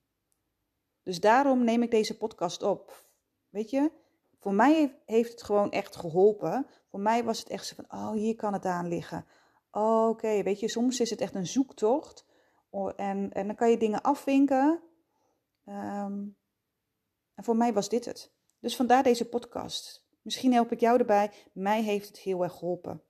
Dus 1.03 1.19
daarom 1.19 1.63
neem 1.63 1.83
ik 1.83 1.91
deze 1.91 2.17
podcast 2.17 2.63
op. 2.63 3.05
Weet 3.49 3.69
je, 3.69 3.91
voor 4.39 4.53
mij 4.53 5.01
heeft 5.05 5.31
het 5.31 5.43
gewoon 5.43 5.71
echt 5.71 5.95
geholpen. 5.95 6.67
Voor 6.89 6.99
mij 6.99 7.23
was 7.23 7.39
het 7.39 7.49
echt 7.49 7.65
zo 7.65 7.75
van, 7.75 7.99
oh, 7.99 8.11
hier 8.11 8.35
kan 8.35 8.53
het 8.53 8.65
aan 8.65 8.87
liggen. 8.87 9.25
Oké, 9.71 10.43
weet 10.43 10.59
je, 10.59 10.69
soms 10.69 10.99
is 10.99 11.09
het 11.09 11.21
echt 11.21 11.35
een 11.35 11.47
zoektocht. 11.47 12.25
En, 12.95 13.31
en 13.33 13.47
dan 13.47 13.55
kan 13.55 13.69
je 13.69 13.77
dingen 13.77 14.01
afvinken. 14.01 14.81
Ehm, 15.65 16.27
en 17.35 17.43
voor 17.43 17.55
mij 17.55 17.73
was 17.73 17.89
dit 17.89 18.05
het. 18.05 18.31
Dus 18.59 18.75
vandaar 18.75 19.03
deze 19.03 19.29
podcast. 19.29 20.05
Misschien 20.21 20.53
help 20.53 20.71
ik 20.71 20.79
jou 20.79 20.99
erbij. 20.99 21.31
Mij 21.53 21.81
heeft 21.81 22.07
het 22.07 22.19
heel 22.19 22.43
erg 22.43 22.53
geholpen. 22.53 23.03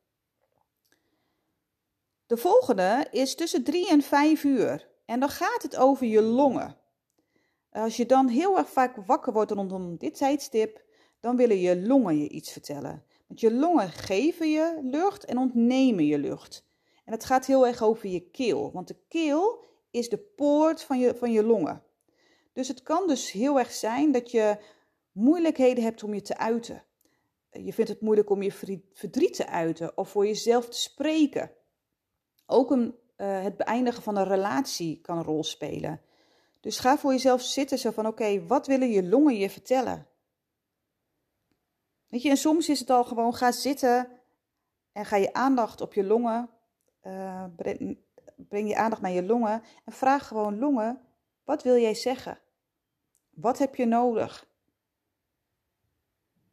De 2.26 2.38
volgende 2.38 3.08
is 3.12 3.36
tussen 3.36 3.64
3 3.64 3.90
en 3.90 4.02
5 4.02 4.44
uur. 4.44 4.90
En 5.06 5.20
dan 5.20 5.30
gaat 5.30 5.62
het 5.62 5.78
over 5.78 6.06
je 6.06 6.22
longen. 6.22 6.78
Als 7.72 7.98
je 7.98 8.06
dan 8.06 8.28
heel 8.28 8.58
erg 8.58 8.70
vaak 8.70 8.96
wakker 8.96 9.34
wordt 9.34 9.52
rondom 9.52 9.98
dit 9.98 10.16
tijdstip, 10.16 10.84
dan 11.20 11.36
willen 11.36 11.60
je 11.60 11.82
longen 11.82 12.18
je 12.18 12.30
iets 12.30 12.52
vertellen. 12.52 13.06
Want 13.32 13.44
je 13.44 13.54
longen 13.54 13.90
geven 13.90 14.52
je 14.52 14.80
lucht 14.84 15.26
en 15.26 15.38
ontnemen 15.38 16.06
je 16.06 16.18
lucht. 16.18 16.66
En 17.06 17.14
het 17.14 17.26
gaat 17.26 17.46
heel 17.46 17.68
erg 17.68 17.82
over 17.82 18.10
je 18.10 18.20
keel, 18.20 18.72
want 18.72 18.88
de 18.88 18.98
keel 19.08 19.66
is 19.92 20.10
de 20.10 20.18
poort 20.18 20.84
van 20.84 21.00
je, 21.00 21.16
van 21.16 21.32
je 21.32 21.44
longen. 21.44 21.84
Dus 22.54 22.68
het 22.68 22.84
kan 22.84 23.08
dus 23.08 23.32
heel 23.32 23.60
erg 23.60 23.72
zijn 23.72 24.12
dat 24.12 24.32
je 24.32 24.58
moeilijkheden 25.12 25.84
hebt 25.84 26.04
om 26.04 26.14
je 26.14 26.22
te 26.22 26.38
uiten. 26.38 26.84
Je 27.52 27.74
vindt 27.74 27.92
het 27.92 28.02
moeilijk 28.02 28.30
om 28.30 28.42
je 28.42 28.52
verdriet 28.94 29.34
te 29.34 29.48
uiten 29.48 29.98
of 29.98 30.10
voor 30.10 30.26
jezelf 30.26 30.70
te 30.70 30.78
spreken. 30.78 31.52
Ook 32.46 32.72
een, 32.72 32.96
uh, 33.18 33.44
het 33.44 33.58
beëindigen 33.58 34.04
van 34.04 34.16
een 34.16 34.28
relatie 34.28 35.02
kan 35.02 35.18
een 35.18 35.24
rol 35.24 35.44
spelen. 35.44 36.02
Dus 36.60 36.80
ga 36.80 36.98
voor 36.98 37.12
jezelf 37.12 37.42
zitten 37.42 37.78
zo 37.80 37.92
van 37.92 38.08
oké, 38.08 38.46
wat 38.46 38.68
willen 38.68 38.90
je 38.90 39.04
longen 39.04 39.38
je 39.38 39.50
vertellen? 39.50 40.08
Weet 42.12 42.22
je, 42.22 42.30
en 42.30 42.38
soms 42.38 42.70
is 42.70 42.80
het 42.80 42.90
al 42.90 43.04
gewoon 43.04 43.34
ga 43.34 43.52
zitten 43.52 44.10
en 44.92 45.06
ga 45.06 45.16
je 45.16 45.34
aandacht 45.34 45.82
op 45.82 45.94
je 45.94 46.04
longen, 46.04 46.50
breng, 47.56 47.98
breng 48.36 48.68
je 48.68 48.76
aandacht 48.76 49.02
naar 49.02 49.12
je 49.12 49.24
longen 49.24 49.64
en 49.86 49.92
vraag 49.92 50.28
gewoon 50.28 50.60
longen, 50.60 51.02
wat 51.44 51.64
wil 51.64 51.78
jij 51.78 51.94
zeggen? 51.94 52.40
Wat 53.30 53.58
heb 53.58 53.76
je 53.76 53.86
nodig? 53.86 54.48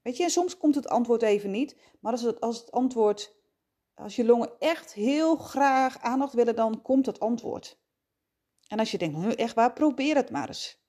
Weet 0.03 0.17
je, 0.17 0.25
en 0.25 0.31
soms 0.31 0.57
komt 0.57 0.75
het 0.75 0.89
antwoord 0.89 1.23
even 1.23 1.51
niet, 1.51 1.77
maar 2.01 2.13
als 2.13 2.23
het, 2.23 2.41
als 2.41 2.59
het 2.59 2.71
antwoord, 2.71 3.35
als 3.95 4.17
je 4.17 4.25
longen 4.25 4.51
echt 4.59 4.93
heel 4.93 5.37
graag 5.37 5.99
aandacht 6.01 6.33
willen, 6.33 6.57
dan 6.57 6.83
komt 6.83 7.07
het 7.07 7.21
antwoord. 7.21 7.79
En 8.69 8.79
als 8.79 8.91
je 8.91 8.99
denkt, 8.99 9.35
echt 9.35 9.55
waar, 9.55 9.73
probeer 9.73 10.17
het 10.17 10.31
maar 10.31 10.49
eens. 10.49 10.81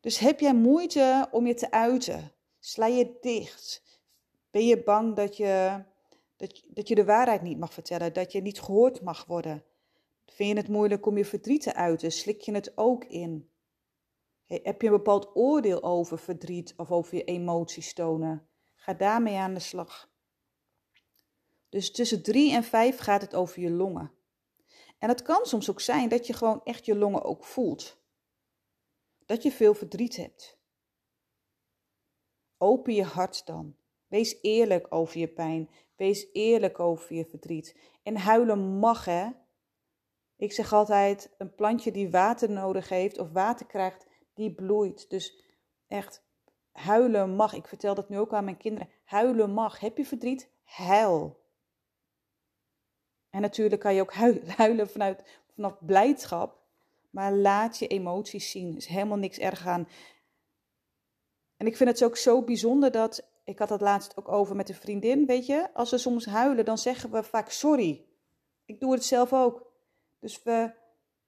Dus 0.00 0.18
heb 0.18 0.40
jij 0.40 0.54
moeite 0.54 1.28
om 1.30 1.46
je 1.46 1.54
te 1.54 1.70
uiten? 1.70 2.32
Sla 2.58 2.86
je 2.86 3.16
dicht? 3.20 4.00
Ben 4.50 4.66
je 4.66 4.82
bang 4.82 5.16
dat 5.16 5.36
je, 5.36 5.84
dat, 6.36 6.62
dat 6.68 6.88
je 6.88 6.94
de 6.94 7.04
waarheid 7.04 7.42
niet 7.42 7.58
mag 7.58 7.72
vertellen? 7.72 8.12
Dat 8.12 8.32
je 8.32 8.40
niet 8.40 8.60
gehoord 8.60 9.02
mag 9.02 9.24
worden? 9.24 9.64
Vind 10.26 10.50
je 10.50 10.56
het 10.56 10.68
moeilijk 10.68 11.06
om 11.06 11.16
je 11.16 11.24
verdriet 11.24 11.62
te 11.62 11.74
uiten? 11.74 12.12
Slik 12.12 12.40
je 12.40 12.52
het 12.52 12.72
ook 12.76 13.04
in? 13.04 13.50
Heb 14.46 14.80
je 14.80 14.86
een 14.86 14.92
bepaald 14.92 15.36
oordeel 15.36 15.82
over 15.82 16.18
verdriet 16.18 16.74
of 16.76 16.90
over 16.90 17.14
je 17.14 17.24
emoties 17.24 17.94
tonen? 17.94 18.48
Ga 18.76 18.94
daarmee 18.94 19.36
aan 19.36 19.54
de 19.54 19.60
slag. 19.60 20.10
Dus 21.68 21.92
tussen 21.92 22.22
drie 22.22 22.52
en 22.52 22.64
vijf 22.64 22.98
gaat 22.98 23.20
het 23.20 23.34
over 23.34 23.60
je 23.60 23.70
longen. 23.70 24.12
En 24.98 25.08
het 25.08 25.22
kan 25.22 25.46
soms 25.46 25.70
ook 25.70 25.80
zijn 25.80 26.08
dat 26.08 26.26
je 26.26 26.32
gewoon 26.32 26.60
echt 26.64 26.84
je 26.84 26.96
longen 26.96 27.22
ook 27.22 27.44
voelt. 27.44 27.96
Dat 29.26 29.42
je 29.42 29.52
veel 29.52 29.74
verdriet 29.74 30.16
hebt. 30.16 30.57
Open 32.58 32.94
je 32.94 33.04
hart 33.04 33.46
dan. 33.46 33.76
Wees 34.06 34.38
eerlijk 34.42 34.86
over 34.90 35.18
je 35.18 35.28
pijn. 35.28 35.70
Wees 35.96 36.26
eerlijk 36.32 36.80
over 36.80 37.14
je 37.14 37.24
verdriet. 37.24 37.76
En 38.02 38.16
huilen 38.16 38.78
mag 38.78 39.04
hè. 39.04 39.28
Ik 40.36 40.52
zeg 40.52 40.72
altijd, 40.72 41.34
een 41.38 41.54
plantje 41.54 41.90
die 41.90 42.10
water 42.10 42.50
nodig 42.50 42.88
heeft 42.88 43.18
of 43.18 43.32
water 43.32 43.66
krijgt, 43.66 44.06
die 44.34 44.54
bloeit. 44.54 45.10
Dus 45.10 45.44
echt, 45.86 46.22
huilen 46.72 47.34
mag. 47.34 47.52
Ik 47.52 47.68
vertel 47.68 47.94
dat 47.94 48.08
nu 48.08 48.18
ook 48.18 48.32
aan 48.32 48.44
mijn 48.44 48.56
kinderen. 48.56 48.88
Huilen 49.04 49.50
mag. 49.50 49.80
Heb 49.80 49.96
je 49.96 50.04
verdriet? 50.04 50.50
Huil. 50.64 51.40
En 53.30 53.40
natuurlijk 53.40 53.80
kan 53.80 53.94
je 53.94 54.00
ook 54.00 54.12
huilen 54.56 54.88
vanuit, 54.88 55.40
vanaf 55.54 55.76
blijdschap. 55.80 56.56
Maar 57.10 57.32
laat 57.32 57.78
je 57.78 57.86
emoties 57.86 58.50
zien. 58.50 58.70
Er 58.70 58.76
is 58.76 58.86
helemaal 58.86 59.18
niks 59.18 59.38
erg 59.38 59.66
aan. 59.66 59.88
En 61.58 61.66
ik 61.66 61.76
vind 61.76 61.90
het 61.90 62.04
ook 62.04 62.16
zo 62.16 62.42
bijzonder 62.42 62.90
dat. 62.90 63.28
Ik 63.44 63.58
had 63.58 63.68
het 63.68 63.80
laatst 63.80 64.16
ook 64.16 64.28
over 64.28 64.56
met 64.56 64.68
een 64.68 64.74
vriendin. 64.74 65.26
Weet 65.26 65.46
je, 65.46 65.74
als 65.74 65.90
we 65.90 65.98
soms 65.98 66.26
huilen, 66.26 66.64
dan 66.64 66.78
zeggen 66.78 67.10
we 67.10 67.22
vaak 67.22 67.50
sorry. 67.50 68.06
Ik 68.64 68.80
doe 68.80 68.92
het 68.92 69.04
zelf 69.04 69.32
ook. 69.32 69.72
Dus 70.18 70.42
we, 70.42 70.72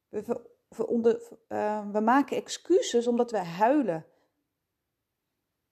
we, 0.08 0.40
we, 0.68 0.86
onder, 0.86 1.38
uh, 1.48 1.90
we 1.90 2.00
maken 2.00 2.36
excuses 2.36 3.06
omdat 3.06 3.30
we 3.30 3.38
huilen. 3.38 4.06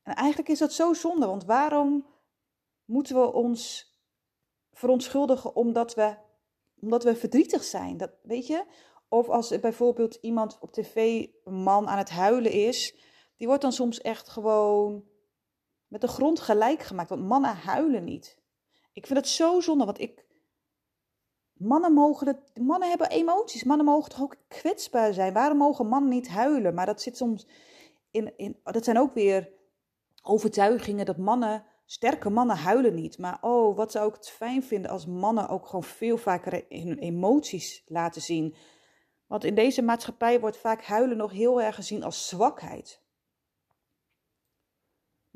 En 0.03 0.15
eigenlijk 0.15 0.49
is 0.49 0.59
dat 0.59 0.73
zo 0.73 0.93
zonde, 0.93 1.27
want 1.27 1.45
waarom 1.45 2.07
moeten 2.85 3.21
we 3.21 3.33
ons 3.33 3.93
verontschuldigen 4.73 5.57
omdat 5.57 5.95
we, 5.95 6.17
omdat 6.81 7.05
we 7.05 7.17
verdrietig 7.17 7.65
zijn. 7.65 7.97
Dat, 7.97 8.11
weet 8.23 8.47
je? 8.47 8.65
Of 9.09 9.29
als 9.29 9.61
bijvoorbeeld 9.61 10.15
iemand 10.15 10.59
op 10.61 10.73
tv, 10.73 11.27
een 11.45 11.63
man 11.63 11.89
aan 11.89 11.99
het 11.99 12.11
huilen 12.11 12.53
is, 12.53 12.95
die 13.39 13.47
wordt 13.47 13.63
dan 13.63 13.73
soms 13.73 14.01
echt 14.01 14.29
gewoon 14.29 15.05
met 15.87 16.01
de 16.01 16.09
grond 16.09 16.41
gelijk 16.41 16.83
gemaakt. 16.83 17.09
Want 17.09 17.27
mannen 17.27 17.57
huilen 17.57 18.05
niet. 18.05 18.39
Ik 18.93 19.07
vind 19.07 19.19
het 19.19 19.29
zo 19.29 19.61
zonde, 19.61 19.85
want 19.85 20.01
ik. 20.01 20.27
Mannen 21.53 21.93
mogen 21.93 22.27
het, 22.27 22.59
mannen 22.61 22.89
hebben 22.89 23.11
emoties. 23.11 23.65
Mannen 23.65 23.87
mogen 23.87 24.11
toch 24.11 24.23
ook 24.23 24.37
kwetsbaar 24.49 25.13
zijn. 25.13 25.33
Waarom 25.33 25.59
mogen 25.59 25.89
mannen 25.89 26.11
niet 26.11 26.29
huilen? 26.29 26.75
Maar 26.75 26.87
dat 26.87 27.03
zit 27.03 27.17
soms 27.17 27.47
in, 28.11 28.37
in. 28.37 28.61
Dat 28.65 28.85
zijn 28.85 28.99
ook 28.99 29.15
weer 29.15 29.53
overtuigingen 30.23 31.07
dat 31.07 31.17
mannen 31.17 31.65
Sterke 31.91 32.31
mannen 32.31 32.57
huilen 32.57 32.95
niet, 32.95 33.19
maar 33.19 33.39
oh, 33.41 33.77
wat 33.77 33.93
zou 33.93 34.09
ik 34.09 34.15
het 34.15 34.31
fijn 34.31 34.63
vinden 34.63 34.91
als 34.91 35.07
mannen 35.07 35.49
ook 35.49 35.67
gewoon 35.67 35.85
veel 35.85 36.17
vaker 36.17 36.65
hun 36.69 36.99
emoties 36.99 37.85
laten 37.87 38.23
zien. 38.23 38.55
Want 39.27 39.45
in 39.45 39.55
deze 39.55 39.83
maatschappij 39.83 40.41
wordt 40.41 40.57
vaak 40.57 40.83
huilen 40.83 41.17
nog 41.17 41.33
heel 41.33 41.63
erg 41.63 41.75
gezien 41.75 42.05
als 42.05 42.29
zwakheid. 42.29 43.03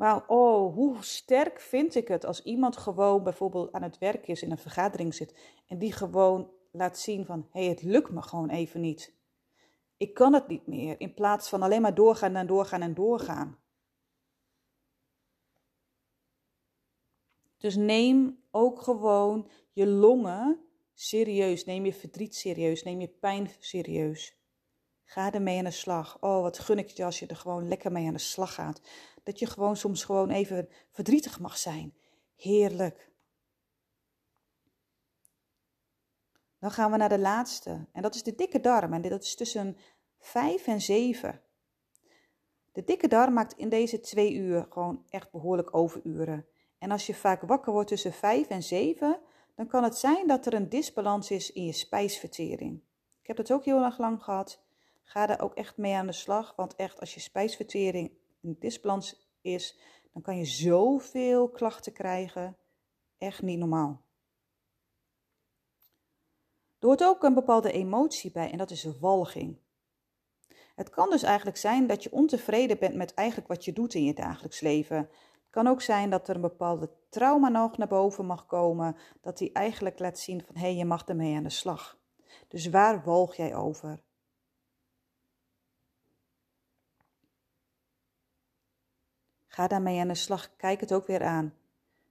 Maar 0.03 0.25
oh, 0.27 0.75
hoe 0.75 0.97
sterk 1.03 1.61
vind 1.61 1.95
ik 1.95 2.09
het 2.09 2.25
als 2.25 2.43
iemand 2.43 2.77
gewoon 2.77 3.23
bijvoorbeeld 3.23 3.73
aan 3.73 3.83
het 3.83 3.99
werk 3.99 4.29
is, 4.29 4.43
in 4.43 4.51
een 4.51 4.59
vergadering 4.59 5.15
zit 5.15 5.35
en 5.67 5.79
die 5.79 5.93
gewoon 5.93 6.51
laat 6.71 6.99
zien 6.99 7.27
van, 7.27 7.49
hé, 7.51 7.61
hey, 7.61 7.69
het 7.69 7.83
lukt 7.83 8.11
me 8.11 8.23
gewoon 8.23 8.49
even 8.49 8.81
niet. 8.81 9.15
Ik 9.97 10.15
kan 10.15 10.33
het 10.33 10.49
niet 10.49 10.67
meer, 10.67 11.01
in 11.01 11.15
plaats 11.15 11.49
van 11.49 11.63
alleen 11.63 11.83
maar 11.83 11.95
doorgaan 11.95 12.37
en 12.37 12.47
doorgaan 12.47 12.83
en 12.83 12.95
doorgaan. 12.95 13.59
Dus 17.57 17.77
neem 17.77 18.43
ook 18.51 18.83
gewoon 18.83 19.51
je 19.73 19.87
longen 19.87 20.61
serieus. 20.95 21.65
Neem 21.65 21.85
je 21.85 21.95
verdriet 21.95 22.35
serieus. 22.35 22.83
Neem 22.83 23.01
je 23.01 23.09
pijn 23.09 23.51
serieus. 23.59 24.42
Ga 25.13 25.33
ermee 25.33 25.59
aan 25.59 25.65
de 25.65 25.71
slag. 25.71 26.17
Oh, 26.21 26.43
wat 26.43 26.59
gun 26.59 26.79
ik 26.79 26.89
je 26.89 27.05
als 27.05 27.19
je 27.19 27.27
er 27.27 27.37
gewoon 27.37 27.69
lekker 27.69 27.93
mee 27.93 28.07
aan 28.07 28.13
de 28.13 28.19
slag 28.19 28.55
gaat. 28.55 28.81
Dat 29.23 29.39
je 29.39 29.47
gewoon 29.47 29.77
soms 29.77 30.05
gewoon 30.05 30.31
even 30.31 30.69
verdrietig 30.91 31.41
mag 31.41 31.59
zijn. 31.59 31.95
Heerlijk. 32.37 33.11
Dan 36.59 36.71
gaan 36.71 36.91
we 36.91 36.97
naar 36.97 37.09
de 37.09 37.19
laatste. 37.19 37.87
En 37.93 38.03
dat 38.03 38.15
is 38.15 38.23
de 38.23 38.35
dikke 38.35 38.61
darm. 38.61 38.93
En 38.93 39.03
dat 39.03 39.23
is 39.23 39.35
tussen 39.35 39.77
5 40.19 40.67
en 40.67 40.81
7. 40.81 41.41
De 42.73 42.85
dikke 42.85 43.09
darm 43.09 43.33
maakt 43.33 43.57
in 43.57 43.69
deze 43.69 44.01
twee 44.01 44.33
uur 44.35 44.67
gewoon 44.69 45.05
echt 45.09 45.31
behoorlijk 45.31 45.77
overuren. 45.77 46.47
En 46.79 46.91
als 46.91 47.07
je 47.07 47.15
vaak 47.15 47.43
wakker 47.43 47.73
wordt 47.73 47.89
tussen 47.89 48.13
5 48.13 48.49
en 48.49 48.63
7, 48.63 49.21
dan 49.55 49.67
kan 49.67 49.85
het 49.85 49.97
zijn 49.97 50.27
dat 50.27 50.47
er 50.47 50.55
een 50.55 50.69
disbalans 50.69 51.31
is 51.31 51.53
in 51.53 51.65
je 51.65 51.73
spijsvertering. 51.73 52.83
Ik 53.21 53.27
heb 53.27 53.37
dat 53.37 53.53
ook 53.53 53.65
heel 53.65 53.85
erg 53.85 53.99
lang 53.99 54.23
gehad. 54.23 54.61
Ga 55.03 55.27
daar 55.27 55.41
ook 55.41 55.55
echt 55.55 55.77
mee 55.77 55.95
aan 55.95 56.07
de 56.07 56.13
slag, 56.13 56.53
want 56.57 56.77
echt 56.77 57.01
als 57.01 57.15
je 57.15 57.21
spijsvertering 57.21 58.11
in 58.41 58.57
disbalans 58.59 59.37
is, 59.41 59.79
dan 60.13 60.23
kan 60.23 60.37
je 60.37 60.45
zoveel 60.45 61.49
klachten 61.49 61.93
krijgen. 61.93 62.57
Echt 63.19 63.43
niet 63.43 63.59
normaal. 63.59 64.03
Er 66.79 66.89
hoort 66.89 67.05
ook 67.05 67.23
een 67.23 67.35
bepaalde 67.35 67.73
emotie 67.73 68.31
bij 68.31 68.51
en 68.51 68.59
dat 68.59 68.71
is 68.71 68.99
walging. 68.99 69.59
Het 70.75 70.91
kan 70.91 71.11
dus 71.11 71.23
eigenlijk 71.23 71.57
zijn 71.57 71.87
dat 71.87 72.03
je 72.03 72.13
ontevreden 72.13 72.79
bent 72.79 72.95
met 72.95 73.15
eigenlijk 73.15 73.49
wat 73.49 73.65
je 73.65 73.73
doet 73.73 73.95
in 73.95 74.05
je 74.05 74.15
dagelijks 74.15 74.61
leven 74.61 75.11
kan 75.53 75.67
ook 75.67 75.83
zijn 75.83 76.11
dat 76.11 76.29
er 76.29 76.35
een 76.35 76.41
bepaalde 76.41 76.91
trauma 77.09 77.49
nog 77.49 77.77
naar 77.77 77.89
boven 77.89 78.27
mag 78.27 78.47
komen, 78.47 78.97
dat 79.21 79.39
die 79.39 79.53
eigenlijk 79.53 79.99
laat 79.99 80.19
zien 80.19 80.43
van 80.47 80.55
hé, 80.55 80.61
hey, 80.61 80.75
je 80.75 80.85
mag 80.85 81.07
ermee 81.07 81.37
aan 81.37 81.43
de 81.43 81.51
slag. 81.51 81.99
Dus 82.49 82.67
waar 82.67 83.05
walg 83.05 83.35
jij 83.35 83.55
over? 83.55 84.03
Ga 89.55 89.67
daarmee 89.67 90.01
aan 90.01 90.09
de 90.09 90.15
slag. 90.15 90.57
Kijk 90.57 90.81
het 90.81 90.93
ook 90.93 91.07
weer 91.07 91.25
aan. 91.25 91.55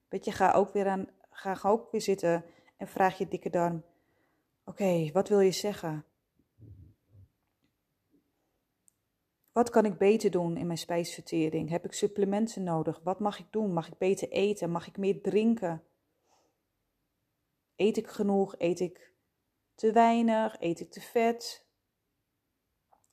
Weet 0.10 0.26
je, 0.26 0.32
ga 0.32 0.52
ook 0.52 0.74
weer, 0.74 0.88
aan, 0.88 1.08
ga 1.30 1.58
ook 1.64 1.92
weer 1.92 2.02
zitten 2.02 2.46
en 2.78 2.88
vraag 2.88 3.18
je 3.18 3.28
dikke 3.28 3.50
darm. 3.50 3.84
Oké, 4.66 5.12
wat 5.12 5.30
wil 5.30 5.40
je 5.40 5.52
zeggen? 5.52 6.06
Wat 9.52 9.70
kan 9.70 9.86
ik 9.86 9.98
beter 9.98 10.32
doen 10.32 10.58
in 10.58 10.66
mijn 10.66 10.78
spijsvertering? 10.78 11.70
Heb 11.70 11.86
ik 11.86 11.94
supplementen 11.94 12.64
nodig? 12.64 13.00
Wat 13.04 13.20
mag 13.20 13.40
ik 13.40 13.48
doen? 13.50 13.74
Mag 13.74 13.88
ik 13.88 13.98
beter 13.98 14.30
eten? 14.30 14.72
Mag 14.72 14.88
ik 14.88 14.98
meer 14.98 15.22
drinken? 15.22 15.84
Eet 17.76 17.98
ik 17.98 18.08
genoeg? 18.08 18.56
Eet 18.58 18.80
ik 18.80 19.14
te 19.76 19.92
weinig? 19.92 20.56
Eet 20.60 20.80
ik 20.80 20.92
te 20.92 21.02
vet? 21.02 21.66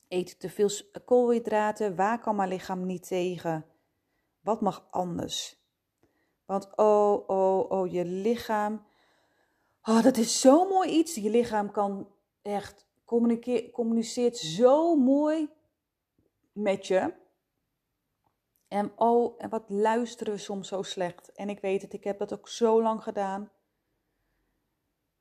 Eet 0.07 0.31
ik 0.31 0.37
te 0.37 0.49
veel 0.49 0.69
koolhydraten? 1.05 1.95
Waar 1.95 2.19
kan 2.19 2.35
mijn 2.35 2.49
lichaam 2.49 2.85
niet 2.85 3.07
tegen? 3.07 3.65
Wat 4.41 4.61
mag 4.61 4.87
anders? 4.89 5.59
Want 6.45 6.77
oh, 6.77 7.29
oh, 7.29 7.71
oh, 7.71 7.91
je 7.91 8.05
lichaam. 8.05 8.85
Oh, 9.83 10.03
dat 10.03 10.17
is 10.17 10.41
zo 10.41 10.67
mooi 10.67 10.89
iets. 10.89 11.15
Je 11.15 11.29
lichaam 11.29 11.71
kan 11.71 12.07
echt 12.41 12.87
communiceert 13.71 14.37
zo 14.37 14.95
mooi 14.95 15.49
met 16.51 16.87
je. 16.87 17.13
En 18.67 18.91
oh, 18.95 19.35
en 19.37 19.49
wat 19.49 19.63
luisteren 19.67 20.33
we 20.33 20.39
soms 20.39 20.67
zo 20.67 20.81
slecht. 20.81 21.31
En 21.31 21.49
ik 21.49 21.59
weet 21.59 21.81
het, 21.81 21.93
ik 21.93 22.03
heb 22.03 22.19
dat 22.19 22.33
ook 22.33 22.47
zo 22.47 22.81
lang 22.81 23.03
gedaan. 23.03 23.51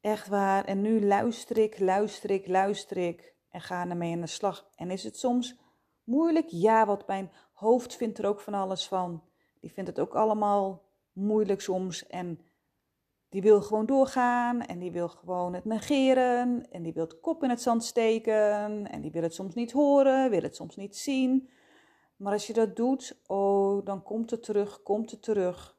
Echt 0.00 0.28
waar. 0.28 0.64
En 0.64 0.80
nu 0.80 1.06
luister 1.06 1.58
ik, 1.58 1.78
luister 1.78 2.30
ik, 2.30 2.46
luister 2.46 2.96
ik. 2.96 3.34
En 3.50 3.60
ga 3.60 3.88
ermee 3.88 4.12
aan 4.14 4.20
de 4.20 4.26
slag. 4.26 4.70
En 4.74 4.90
is 4.90 5.04
het 5.04 5.18
soms 5.18 5.56
moeilijk? 6.08 6.46
Ja, 6.48 6.86
want 6.86 7.06
mijn 7.06 7.30
hoofd 7.52 7.96
vindt 7.96 8.18
er 8.18 8.26
ook 8.26 8.40
van 8.40 8.54
alles 8.54 8.88
van. 8.88 9.22
Die 9.60 9.72
vindt 9.72 9.90
het 9.90 10.00
ook 10.00 10.14
allemaal 10.14 10.82
moeilijk 11.12 11.60
soms. 11.60 12.06
En 12.06 12.40
die 13.28 13.42
wil 13.42 13.62
gewoon 13.62 13.86
doorgaan. 13.86 14.62
En 14.62 14.78
die 14.78 14.92
wil 14.92 15.08
gewoon 15.08 15.54
het 15.54 15.64
negeren. 15.64 16.70
En 16.70 16.82
die 16.82 16.92
wil 16.92 17.04
het 17.04 17.20
kop 17.20 17.42
in 17.42 17.50
het 17.50 17.62
zand 17.62 17.84
steken. 17.84 18.90
En 18.90 19.00
die 19.00 19.10
wil 19.10 19.22
het 19.22 19.34
soms 19.34 19.54
niet 19.54 19.72
horen, 19.72 20.30
wil 20.30 20.42
het 20.42 20.56
soms 20.56 20.76
niet 20.76 20.96
zien. 20.96 21.50
Maar 22.16 22.32
als 22.32 22.46
je 22.46 22.52
dat 22.52 22.76
doet, 22.76 23.20
oh, 23.26 23.84
dan 23.84 24.02
komt 24.02 24.30
het 24.30 24.42
terug, 24.42 24.82
komt 24.82 25.10
het 25.10 25.22
terug. 25.22 25.76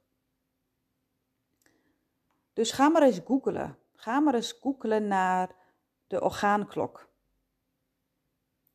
Dus 2.54 2.72
ga 2.72 2.90
maar 2.90 3.02
eens 3.02 3.22
googelen. 3.26 3.78
Ga 3.96 4.20
maar 4.20 4.36
eens 4.36 4.52
googelen 4.52 5.08
naar 5.08 5.56
de 6.08 6.22
orgaanklok. 6.22 7.09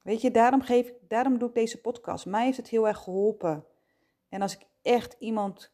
Weet 0.04 0.20
je, 0.20 0.30
daarom, 0.30 0.62
geef, 0.62 0.92
daarom 1.08 1.38
doe 1.38 1.48
ik 1.48 1.54
deze 1.54 1.80
podcast. 1.80 2.26
Mij 2.26 2.44
heeft 2.44 2.56
het 2.56 2.68
heel 2.68 2.88
erg 2.88 2.98
geholpen. 2.98 3.64
En 4.28 4.42
als 4.42 4.54
ik 4.54 4.66
echt 4.82 5.16
iemand, 5.18 5.72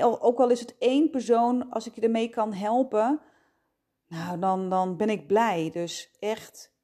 ook 0.00 0.38
al 0.38 0.50
is 0.50 0.60
het 0.60 0.78
één 0.78 1.10
persoon, 1.10 1.70
als 1.70 1.86
ik 1.86 1.94
je 1.94 2.00
ermee 2.00 2.28
kan 2.28 2.52
helpen, 2.52 3.20
nou, 4.08 4.38
dan, 4.38 4.70
dan 4.70 4.96
ben 4.96 5.08
ik 5.08 5.26
blij. 5.26 5.70
Dus 5.70 6.16
echt 6.18 6.74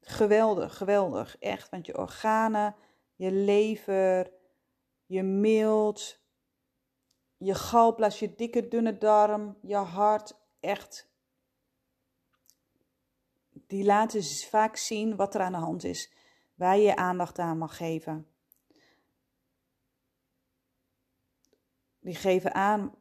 geweldig, 0.00 0.76
geweldig. 0.76 1.38
Echt, 1.38 1.70
want 1.70 1.86
je 1.86 1.98
organen, 1.98 2.74
je 3.14 3.32
lever, 3.32 4.32
je 5.06 5.22
milt, 5.22 6.20
je 7.36 7.54
galblaas, 7.54 8.18
je 8.18 8.34
dikke 8.34 8.68
dunne 8.68 8.98
darm, 8.98 9.56
je 9.60 9.76
hart, 9.76 10.38
echt. 10.60 11.11
Die 13.72 13.84
laten 13.84 14.22
vaak 14.24 14.76
zien 14.76 15.16
wat 15.16 15.34
er 15.34 15.40
aan 15.40 15.52
de 15.52 15.58
hand 15.58 15.84
is, 15.84 16.12
waar 16.54 16.78
je 16.78 16.96
aandacht 16.96 17.38
aan 17.38 17.58
mag 17.58 17.76
geven. 17.76 18.26
Die 22.00 22.14
geven 22.14 22.54
aan 22.54 22.94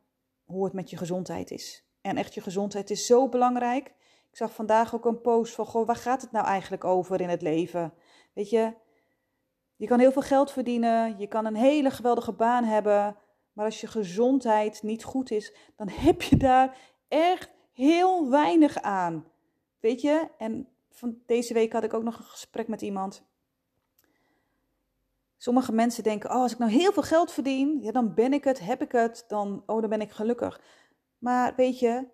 hoe 0.46 0.64
het 0.64 0.74
met 0.74 0.90
je 0.90 0.98
gezondheid 0.98 1.52
is. 1.52 1.86
En 2.02 2.18
echt, 2.18 2.34
je 2.34 2.42
gezondheid 2.42 2.90
is 2.90 3.06
zo 3.06 3.30
belangrijk. 3.30 3.88
Ik 4.30 4.38
zag 4.38 4.54
vandaag 4.54 4.96
ook 4.96 5.06
een 5.06 5.22
post 5.22 5.54
van, 5.54 5.66
goh, 5.66 5.88
waar 5.88 5.96
gaat 5.96 6.22
het 6.22 6.32
nou 6.32 6.46
eigenlijk 6.46 6.84
over 6.84 7.22
in 7.22 7.30
het 7.30 7.42
leven? 7.42 7.94
Weet 8.34 8.50
je, 8.50 8.74
je 9.76 9.88
kan 9.88 10.00
heel 10.00 10.12
veel 10.12 10.22
geld 10.22 10.52
verdienen, 10.52 11.20
je 11.20 11.28
kan 11.28 11.46
een 11.46 11.56
hele 11.56 11.92
geweldige 11.92 12.34
baan 12.34 12.64
hebben, 12.64 13.18
maar 13.54 13.66
als 13.66 13.82
je 13.82 13.88
gezondheid 13.88 14.84
niet 14.84 15.04
goed 15.04 15.32
is, 15.32 15.56
dan 15.76 15.90
heb 15.90 16.22
je 16.22 16.38
daar 16.38 16.78
echt 17.08 17.50
heel 17.72 18.30
weinig 18.30 18.82
aan. 18.82 19.32
Weet 19.82 20.02
je? 20.02 20.28
En 20.38 20.68
van 20.90 21.22
deze 21.26 21.54
week 21.54 21.74
had 21.74 21.84
ik 21.84 21.94
ook 21.94 22.04
nog 22.04 22.18
een 22.18 22.24
gesprek 22.24 22.68
met 22.68 22.82
iemand. 22.82 23.24
Sommige 25.38 25.72
mensen 25.72 26.04
denken: 26.04 26.30
oh, 26.30 26.36
als 26.36 26.52
ik 26.52 26.58
nou 26.58 26.72
heel 26.72 26.92
veel 26.92 27.04
geld 27.04 27.32
verdien, 27.32 27.82
ja, 27.82 27.92
dan 27.92 28.14
ben 28.14 28.34
ik 28.34 28.44
het, 28.44 28.60
heb 28.60 28.82
ik 28.82 28.92
het, 28.92 29.26
dan, 29.28 29.64
oh, 29.66 29.82
dan 29.82 29.90
ben 29.90 30.02
ik 30.02 30.12
gelukkig. 30.12 30.62
Maar 31.18 31.56
weet 31.56 31.80
je, 31.80 32.08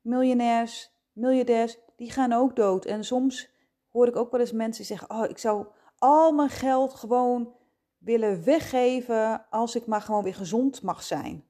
miljonairs, 0.00 0.90
miljardairs, 1.12 1.78
die 1.96 2.10
gaan 2.10 2.32
ook 2.32 2.56
dood. 2.56 2.84
En 2.84 3.04
soms 3.04 3.50
hoor 3.90 4.06
ik 4.06 4.16
ook 4.16 4.30
wel 4.30 4.40
eens 4.40 4.52
mensen 4.52 4.84
zeggen: 4.84 5.10
oh, 5.10 5.30
ik 5.30 5.38
zou 5.38 5.66
al 5.98 6.32
mijn 6.32 6.50
geld 6.50 6.94
gewoon 6.94 7.54
willen 7.98 8.44
weggeven 8.44 9.46
als 9.50 9.74
ik 9.74 9.86
maar 9.86 10.02
gewoon 10.02 10.22
weer 10.22 10.34
gezond 10.34 10.82
mag 10.82 11.02
zijn. 11.02 11.44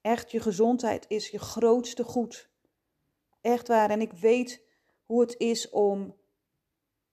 Echt, 0.00 0.30
je 0.30 0.40
gezondheid 0.40 1.04
is 1.08 1.28
je 1.28 1.38
grootste 1.38 2.04
goed. 2.04 2.50
Echt 3.40 3.68
waar. 3.68 3.90
En 3.90 4.00
ik 4.00 4.12
weet 4.12 4.66
hoe 5.08 5.20
het 5.20 5.34
is 5.38 5.70
om 5.70 6.14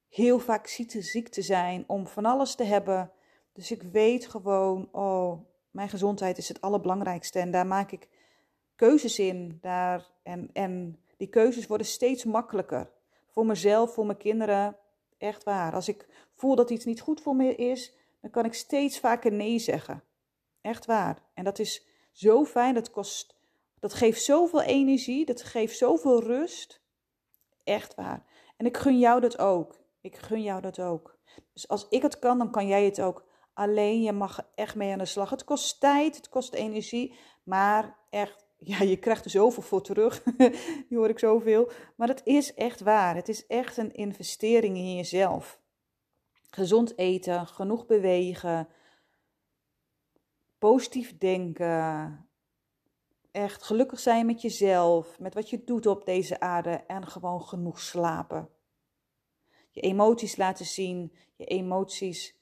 heel 0.09 0.39
vaak 0.39 0.67
ziek 0.67 1.27
te 1.27 1.41
zijn, 1.41 1.83
om 1.87 2.07
van 2.07 2.25
alles 2.25 2.55
te 2.55 2.63
hebben. 2.63 3.11
Dus 3.53 3.71
ik 3.71 3.81
weet 3.81 4.27
gewoon, 4.27 4.89
oh, 4.91 5.41
mijn 5.71 5.89
gezondheid 5.89 6.37
is 6.37 6.47
het 6.47 6.61
allerbelangrijkste. 6.61 7.39
En 7.39 7.51
daar 7.51 7.67
maak 7.67 7.91
ik 7.91 8.09
keuzes 8.75 9.19
in. 9.19 9.57
Daar, 9.61 10.09
en, 10.23 10.49
en 10.53 10.99
die 11.17 11.27
keuzes 11.27 11.67
worden 11.67 11.87
steeds 11.87 12.23
makkelijker. 12.23 12.91
Voor 13.29 13.45
mezelf, 13.45 13.93
voor 13.93 14.05
mijn 14.05 14.17
kinderen. 14.17 14.77
Echt 15.17 15.43
waar. 15.43 15.73
Als 15.73 15.87
ik 15.87 16.07
voel 16.35 16.55
dat 16.55 16.69
iets 16.69 16.85
niet 16.85 17.01
goed 17.01 17.21
voor 17.21 17.35
me 17.35 17.55
is, 17.55 17.93
dan 18.21 18.29
kan 18.29 18.45
ik 18.45 18.53
steeds 18.53 18.99
vaker 18.99 19.31
nee 19.31 19.59
zeggen. 19.59 20.03
Echt 20.61 20.85
waar. 20.85 21.21
En 21.33 21.43
dat 21.43 21.59
is 21.59 21.85
zo 22.11 22.45
fijn. 22.45 22.73
Dat, 22.73 22.91
kost, 22.91 23.35
dat 23.79 23.93
geeft 23.93 24.23
zoveel 24.23 24.61
energie. 24.61 25.25
Dat 25.25 25.43
geeft 25.43 25.77
zoveel 25.77 26.23
rust. 26.23 26.83
Echt 27.65 27.95
waar. 27.95 28.25
En 28.57 28.65
ik 28.65 28.77
gun 28.77 28.99
jou 28.99 29.21
dat 29.21 29.39
ook. 29.39 29.79
Ik 30.01 30.17
gun 30.17 30.41
jou 30.41 30.61
dat 30.61 30.79
ook. 30.79 31.17
Dus 31.53 31.67
als 31.67 31.87
ik 31.89 32.01
het 32.01 32.19
kan, 32.19 32.37
dan 32.37 32.51
kan 32.51 32.67
jij 32.67 32.85
het 32.85 33.01
ook. 33.01 33.25
Alleen 33.53 34.01
je 34.01 34.11
mag 34.11 34.51
echt 34.55 34.75
mee 34.75 34.91
aan 34.91 34.97
de 34.97 35.05
slag. 35.05 35.29
Het 35.29 35.43
kost 35.43 35.79
tijd, 35.79 36.15
het 36.15 36.29
kost 36.29 36.53
energie. 36.53 37.15
Maar 37.43 37.97
echt, 38.09 38.45
ja, 38.71 38.81
je 38.81 38.97
krijgt 38.97 39.25
er 39.25 39.31
zoveel 39.31 39.63
voor 39.63 39.81
terug. 39.81 40.23
Die 40.89 40.97
hoor 40.97 41.09
ik 41.09 41.19
zoveel. 41.19 41.71
Maar 41.95 42.07
het 42.07 42.21
is 42.23 42.53
echt 42.53 42.81
waar. 42.81 43.15
Het 43.15 43.29
is 43.29 43.47
echt 43.47 43.77
een 43.77 43.93
investering 43.93 44.77
in 44.77 44.95
jezelf. 44.95 45.59
Gezond 46.49 46.97
eten, 46.97 47.47
genoeg 47.47 47.85
bewegen, 47.85 48.67
positief 50.57 51.17
denken, 51.17 52.29
echt 53.35 53.63
gelukkig 53.63 53.99
zijn 53.99 54.25
met 54.25 54.41
jezelf, 54.41 55.19
met 55.19 55.33
wat 55.33 55.49
je 55.49 55.63
doet 55.63 55.85
op 55.85 56.05
deze 56.05 56.39
aarde 56.39 56.69
en 56.69 57.07
gewoon 57.07 57.41
genoeg 57.41 57.79
slapen. 57.79 58.49
Je 59.71 59.81
emoties 59.81 60.35
laten 60.35 60.65
zien, 60.65 61.15
je 61.35 61.45
emoties 61.45 62.35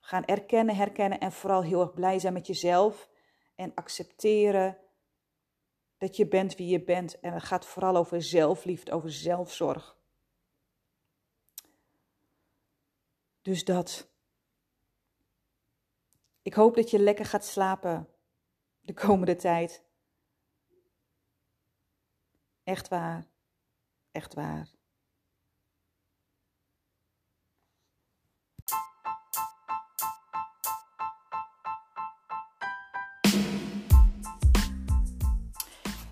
gaan 0.00 0.24
erkennen, 0.24 0.76
herkennen 0.76 1.20
en 1.20 1.32
vooral 1.32 1.62
heel 1.62 1.80
erg 1.80 1.94
blij 1.94 2.18
zijn 2.18 2.32
met 2.32 2.46
jezelf 2.46 3.08
en 3.54 3.74
accepteren 3.74 4.78
dat 5.98 6.16
je 6.16 6.28
bent 6.28 6.56
wie 6.56 6.68
je 6.68 6.84
bent. 6.84 7.20
En 7.20 7.32
het 7.32 7.42
gaat 7.42 7.66
vooral 7.66 7.96
over 7.96 8.22
zelfliefde, 8.22 8.92
over 8.92 9.12
zelfzorg. 9.12 9.96
Dus 13.42 13.64
dat. 13.64 14.08
Ik 16.42 16.54
hoop 16.54 16.74
dat 16.74 16.90
je 16.90 16.98
lekker 16.98 17.24
gaat 17.24 17.44
slapen 17.44 18.08
de 18.80 18.94
komende 18.94 19.36
tijd. 19.36 19.83
Echt 22.64 22.88
waar. 22.88 23.26
Echt 24.10 24.34
waar. 24.34 24.68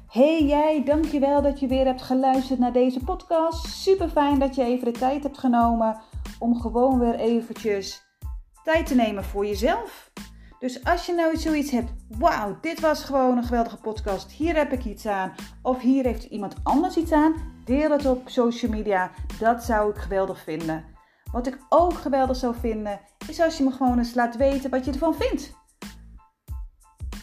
Hey 0.08 0.44
jij, 0.44 0.84
dankjewel 0.84 1.42
dat 1.42 1.60
je 1.60 1.66
weer 1.66 1.84
hebt 1.84 2.02
geluisterd 2.02 2.58
naar 2.58 2.72
deze 2.72 3.04
podcast. 3.04 3.66
Super 3.66 4.08
fijn 4.08 4.38
dat 4.38 4.54
je 4.54 4.64
even 4.64 4.92
de 4.92 4.98
tijd 4.98 5.22
hebt 5.22 5.38
genomen 5.38 6.00
om 6.38 6.60
gewoon 6.60 6.98
weer 6.98 7.14
eventjes 7.14 8.02
tijd 8.64 8.86
te 8.86 8.94
nemen 8.94 9.24
voor 9.24 9.46
jezelf. 9.46 10.12
Dus 10.62 10.84
als 10.84 11.06
je 11.06 11.14
nou 11.14 11.36
zoiets 11.36 11.70
hebt, 11.70 11.92
wauw, 12.18 12.58
dit 12.60 12.80
was 12.80 13.04
gewoon 13.04 13.36
een 13.36 13.44
geweldige 13.44 13.76
podcast, 13.76 14.30
hier 14.30 14.56
heb 14.56 14.72
ik 14.72 14.84
iets 14.84 15.06
aan, 15.06 15.32
of 15.62 15.80
hier 15.80 16.04
heeft 16.04 16.24
iemand 16.24 16.54
anders 16.62 16.96
iets 16.96 17.12
aan, 17.12 17.34
deel 17.64 17.90
het 17.90 18.06
op 18.06 18.28
social 18.28 18.70
media. 18.70 19.10
Dat 19.38 19.64
zou 19.64 19.90
ik 19.90 19.96
geweldig 19.96 20.42
vinden. 20.42 20.84
Wat 21.32 21.46
ik 21.46 21.58
ook 21.68 21.92
geweldig 21.92 22.36
zou 22.36 22.54
vinden, 22.60 23.00
is 23.28 23.40
als 23.40 23.58
je 23.58 23.64
me 23.64 23.70
gewoon 23.70 23.98
eens 23.98 24.14
laat 24.14 24.36
weten 24.36 24.70
wat 24.70 24.84
je 24.84 24.92
ervan 24.92 25.14
vindt. 25.14 25.52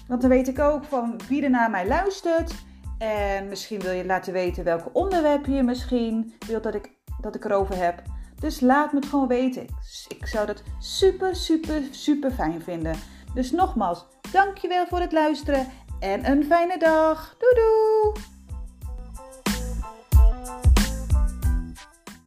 Want 0.08 0.22
dan 0.22 0.30
weet 0.30 0.48
ik 0.48 0.60
ook 0.60 0.84
van 0.84 1.20
wie 1.28 1.44
er 1.44 1.50
naar 1.50 1.70
mij 1.70 1.88
luistert. 1.88 2.54
En 2.98 3.48
misschien 3.48 3.80
wil 3.80 3.92
je 3.92 4.06
laten 4.06 4.34
weten 4.34 4.64
welke 4.64 4.90
onderwerpen 4.94 5.54
je 5.54 5.64
misschien 5.64 6.34
wilt 6.48 6.64
dat 6.64 6.76
ik, 6.76 6.92
dat 7.22 7.36
ik 7.36 7.46
erover 7.46 7.78
heb. 7.78 8.02
Dus 8.40 8.60
laat 8.60 8.94
me 8.94 9.00
het 9.00 9.10
gewoon 9.10 9.28
weten. 9.28 9.66
Ik 10.08 10.28
zou 10.28 10.46
dat 10.46 10.64
super, 10.80 11.36
super, 11.36 11.82
super 11.92 12.32
fijn 12.32 12.62
vinden. 12.62 12.96
Dus 13.34 13.52
nogmaals, 13.52 14.06
dankjewel 14.32 14.88
voor 14.88 15.00
het 15.00 15.12
luisteren 15.12 15.68
en 16.00 16.32
een 16.32 16.44
fijne 16.44 16.78
dag. 16.78 17.36
Doei 17.38 17.54
doei! 17.56 18.39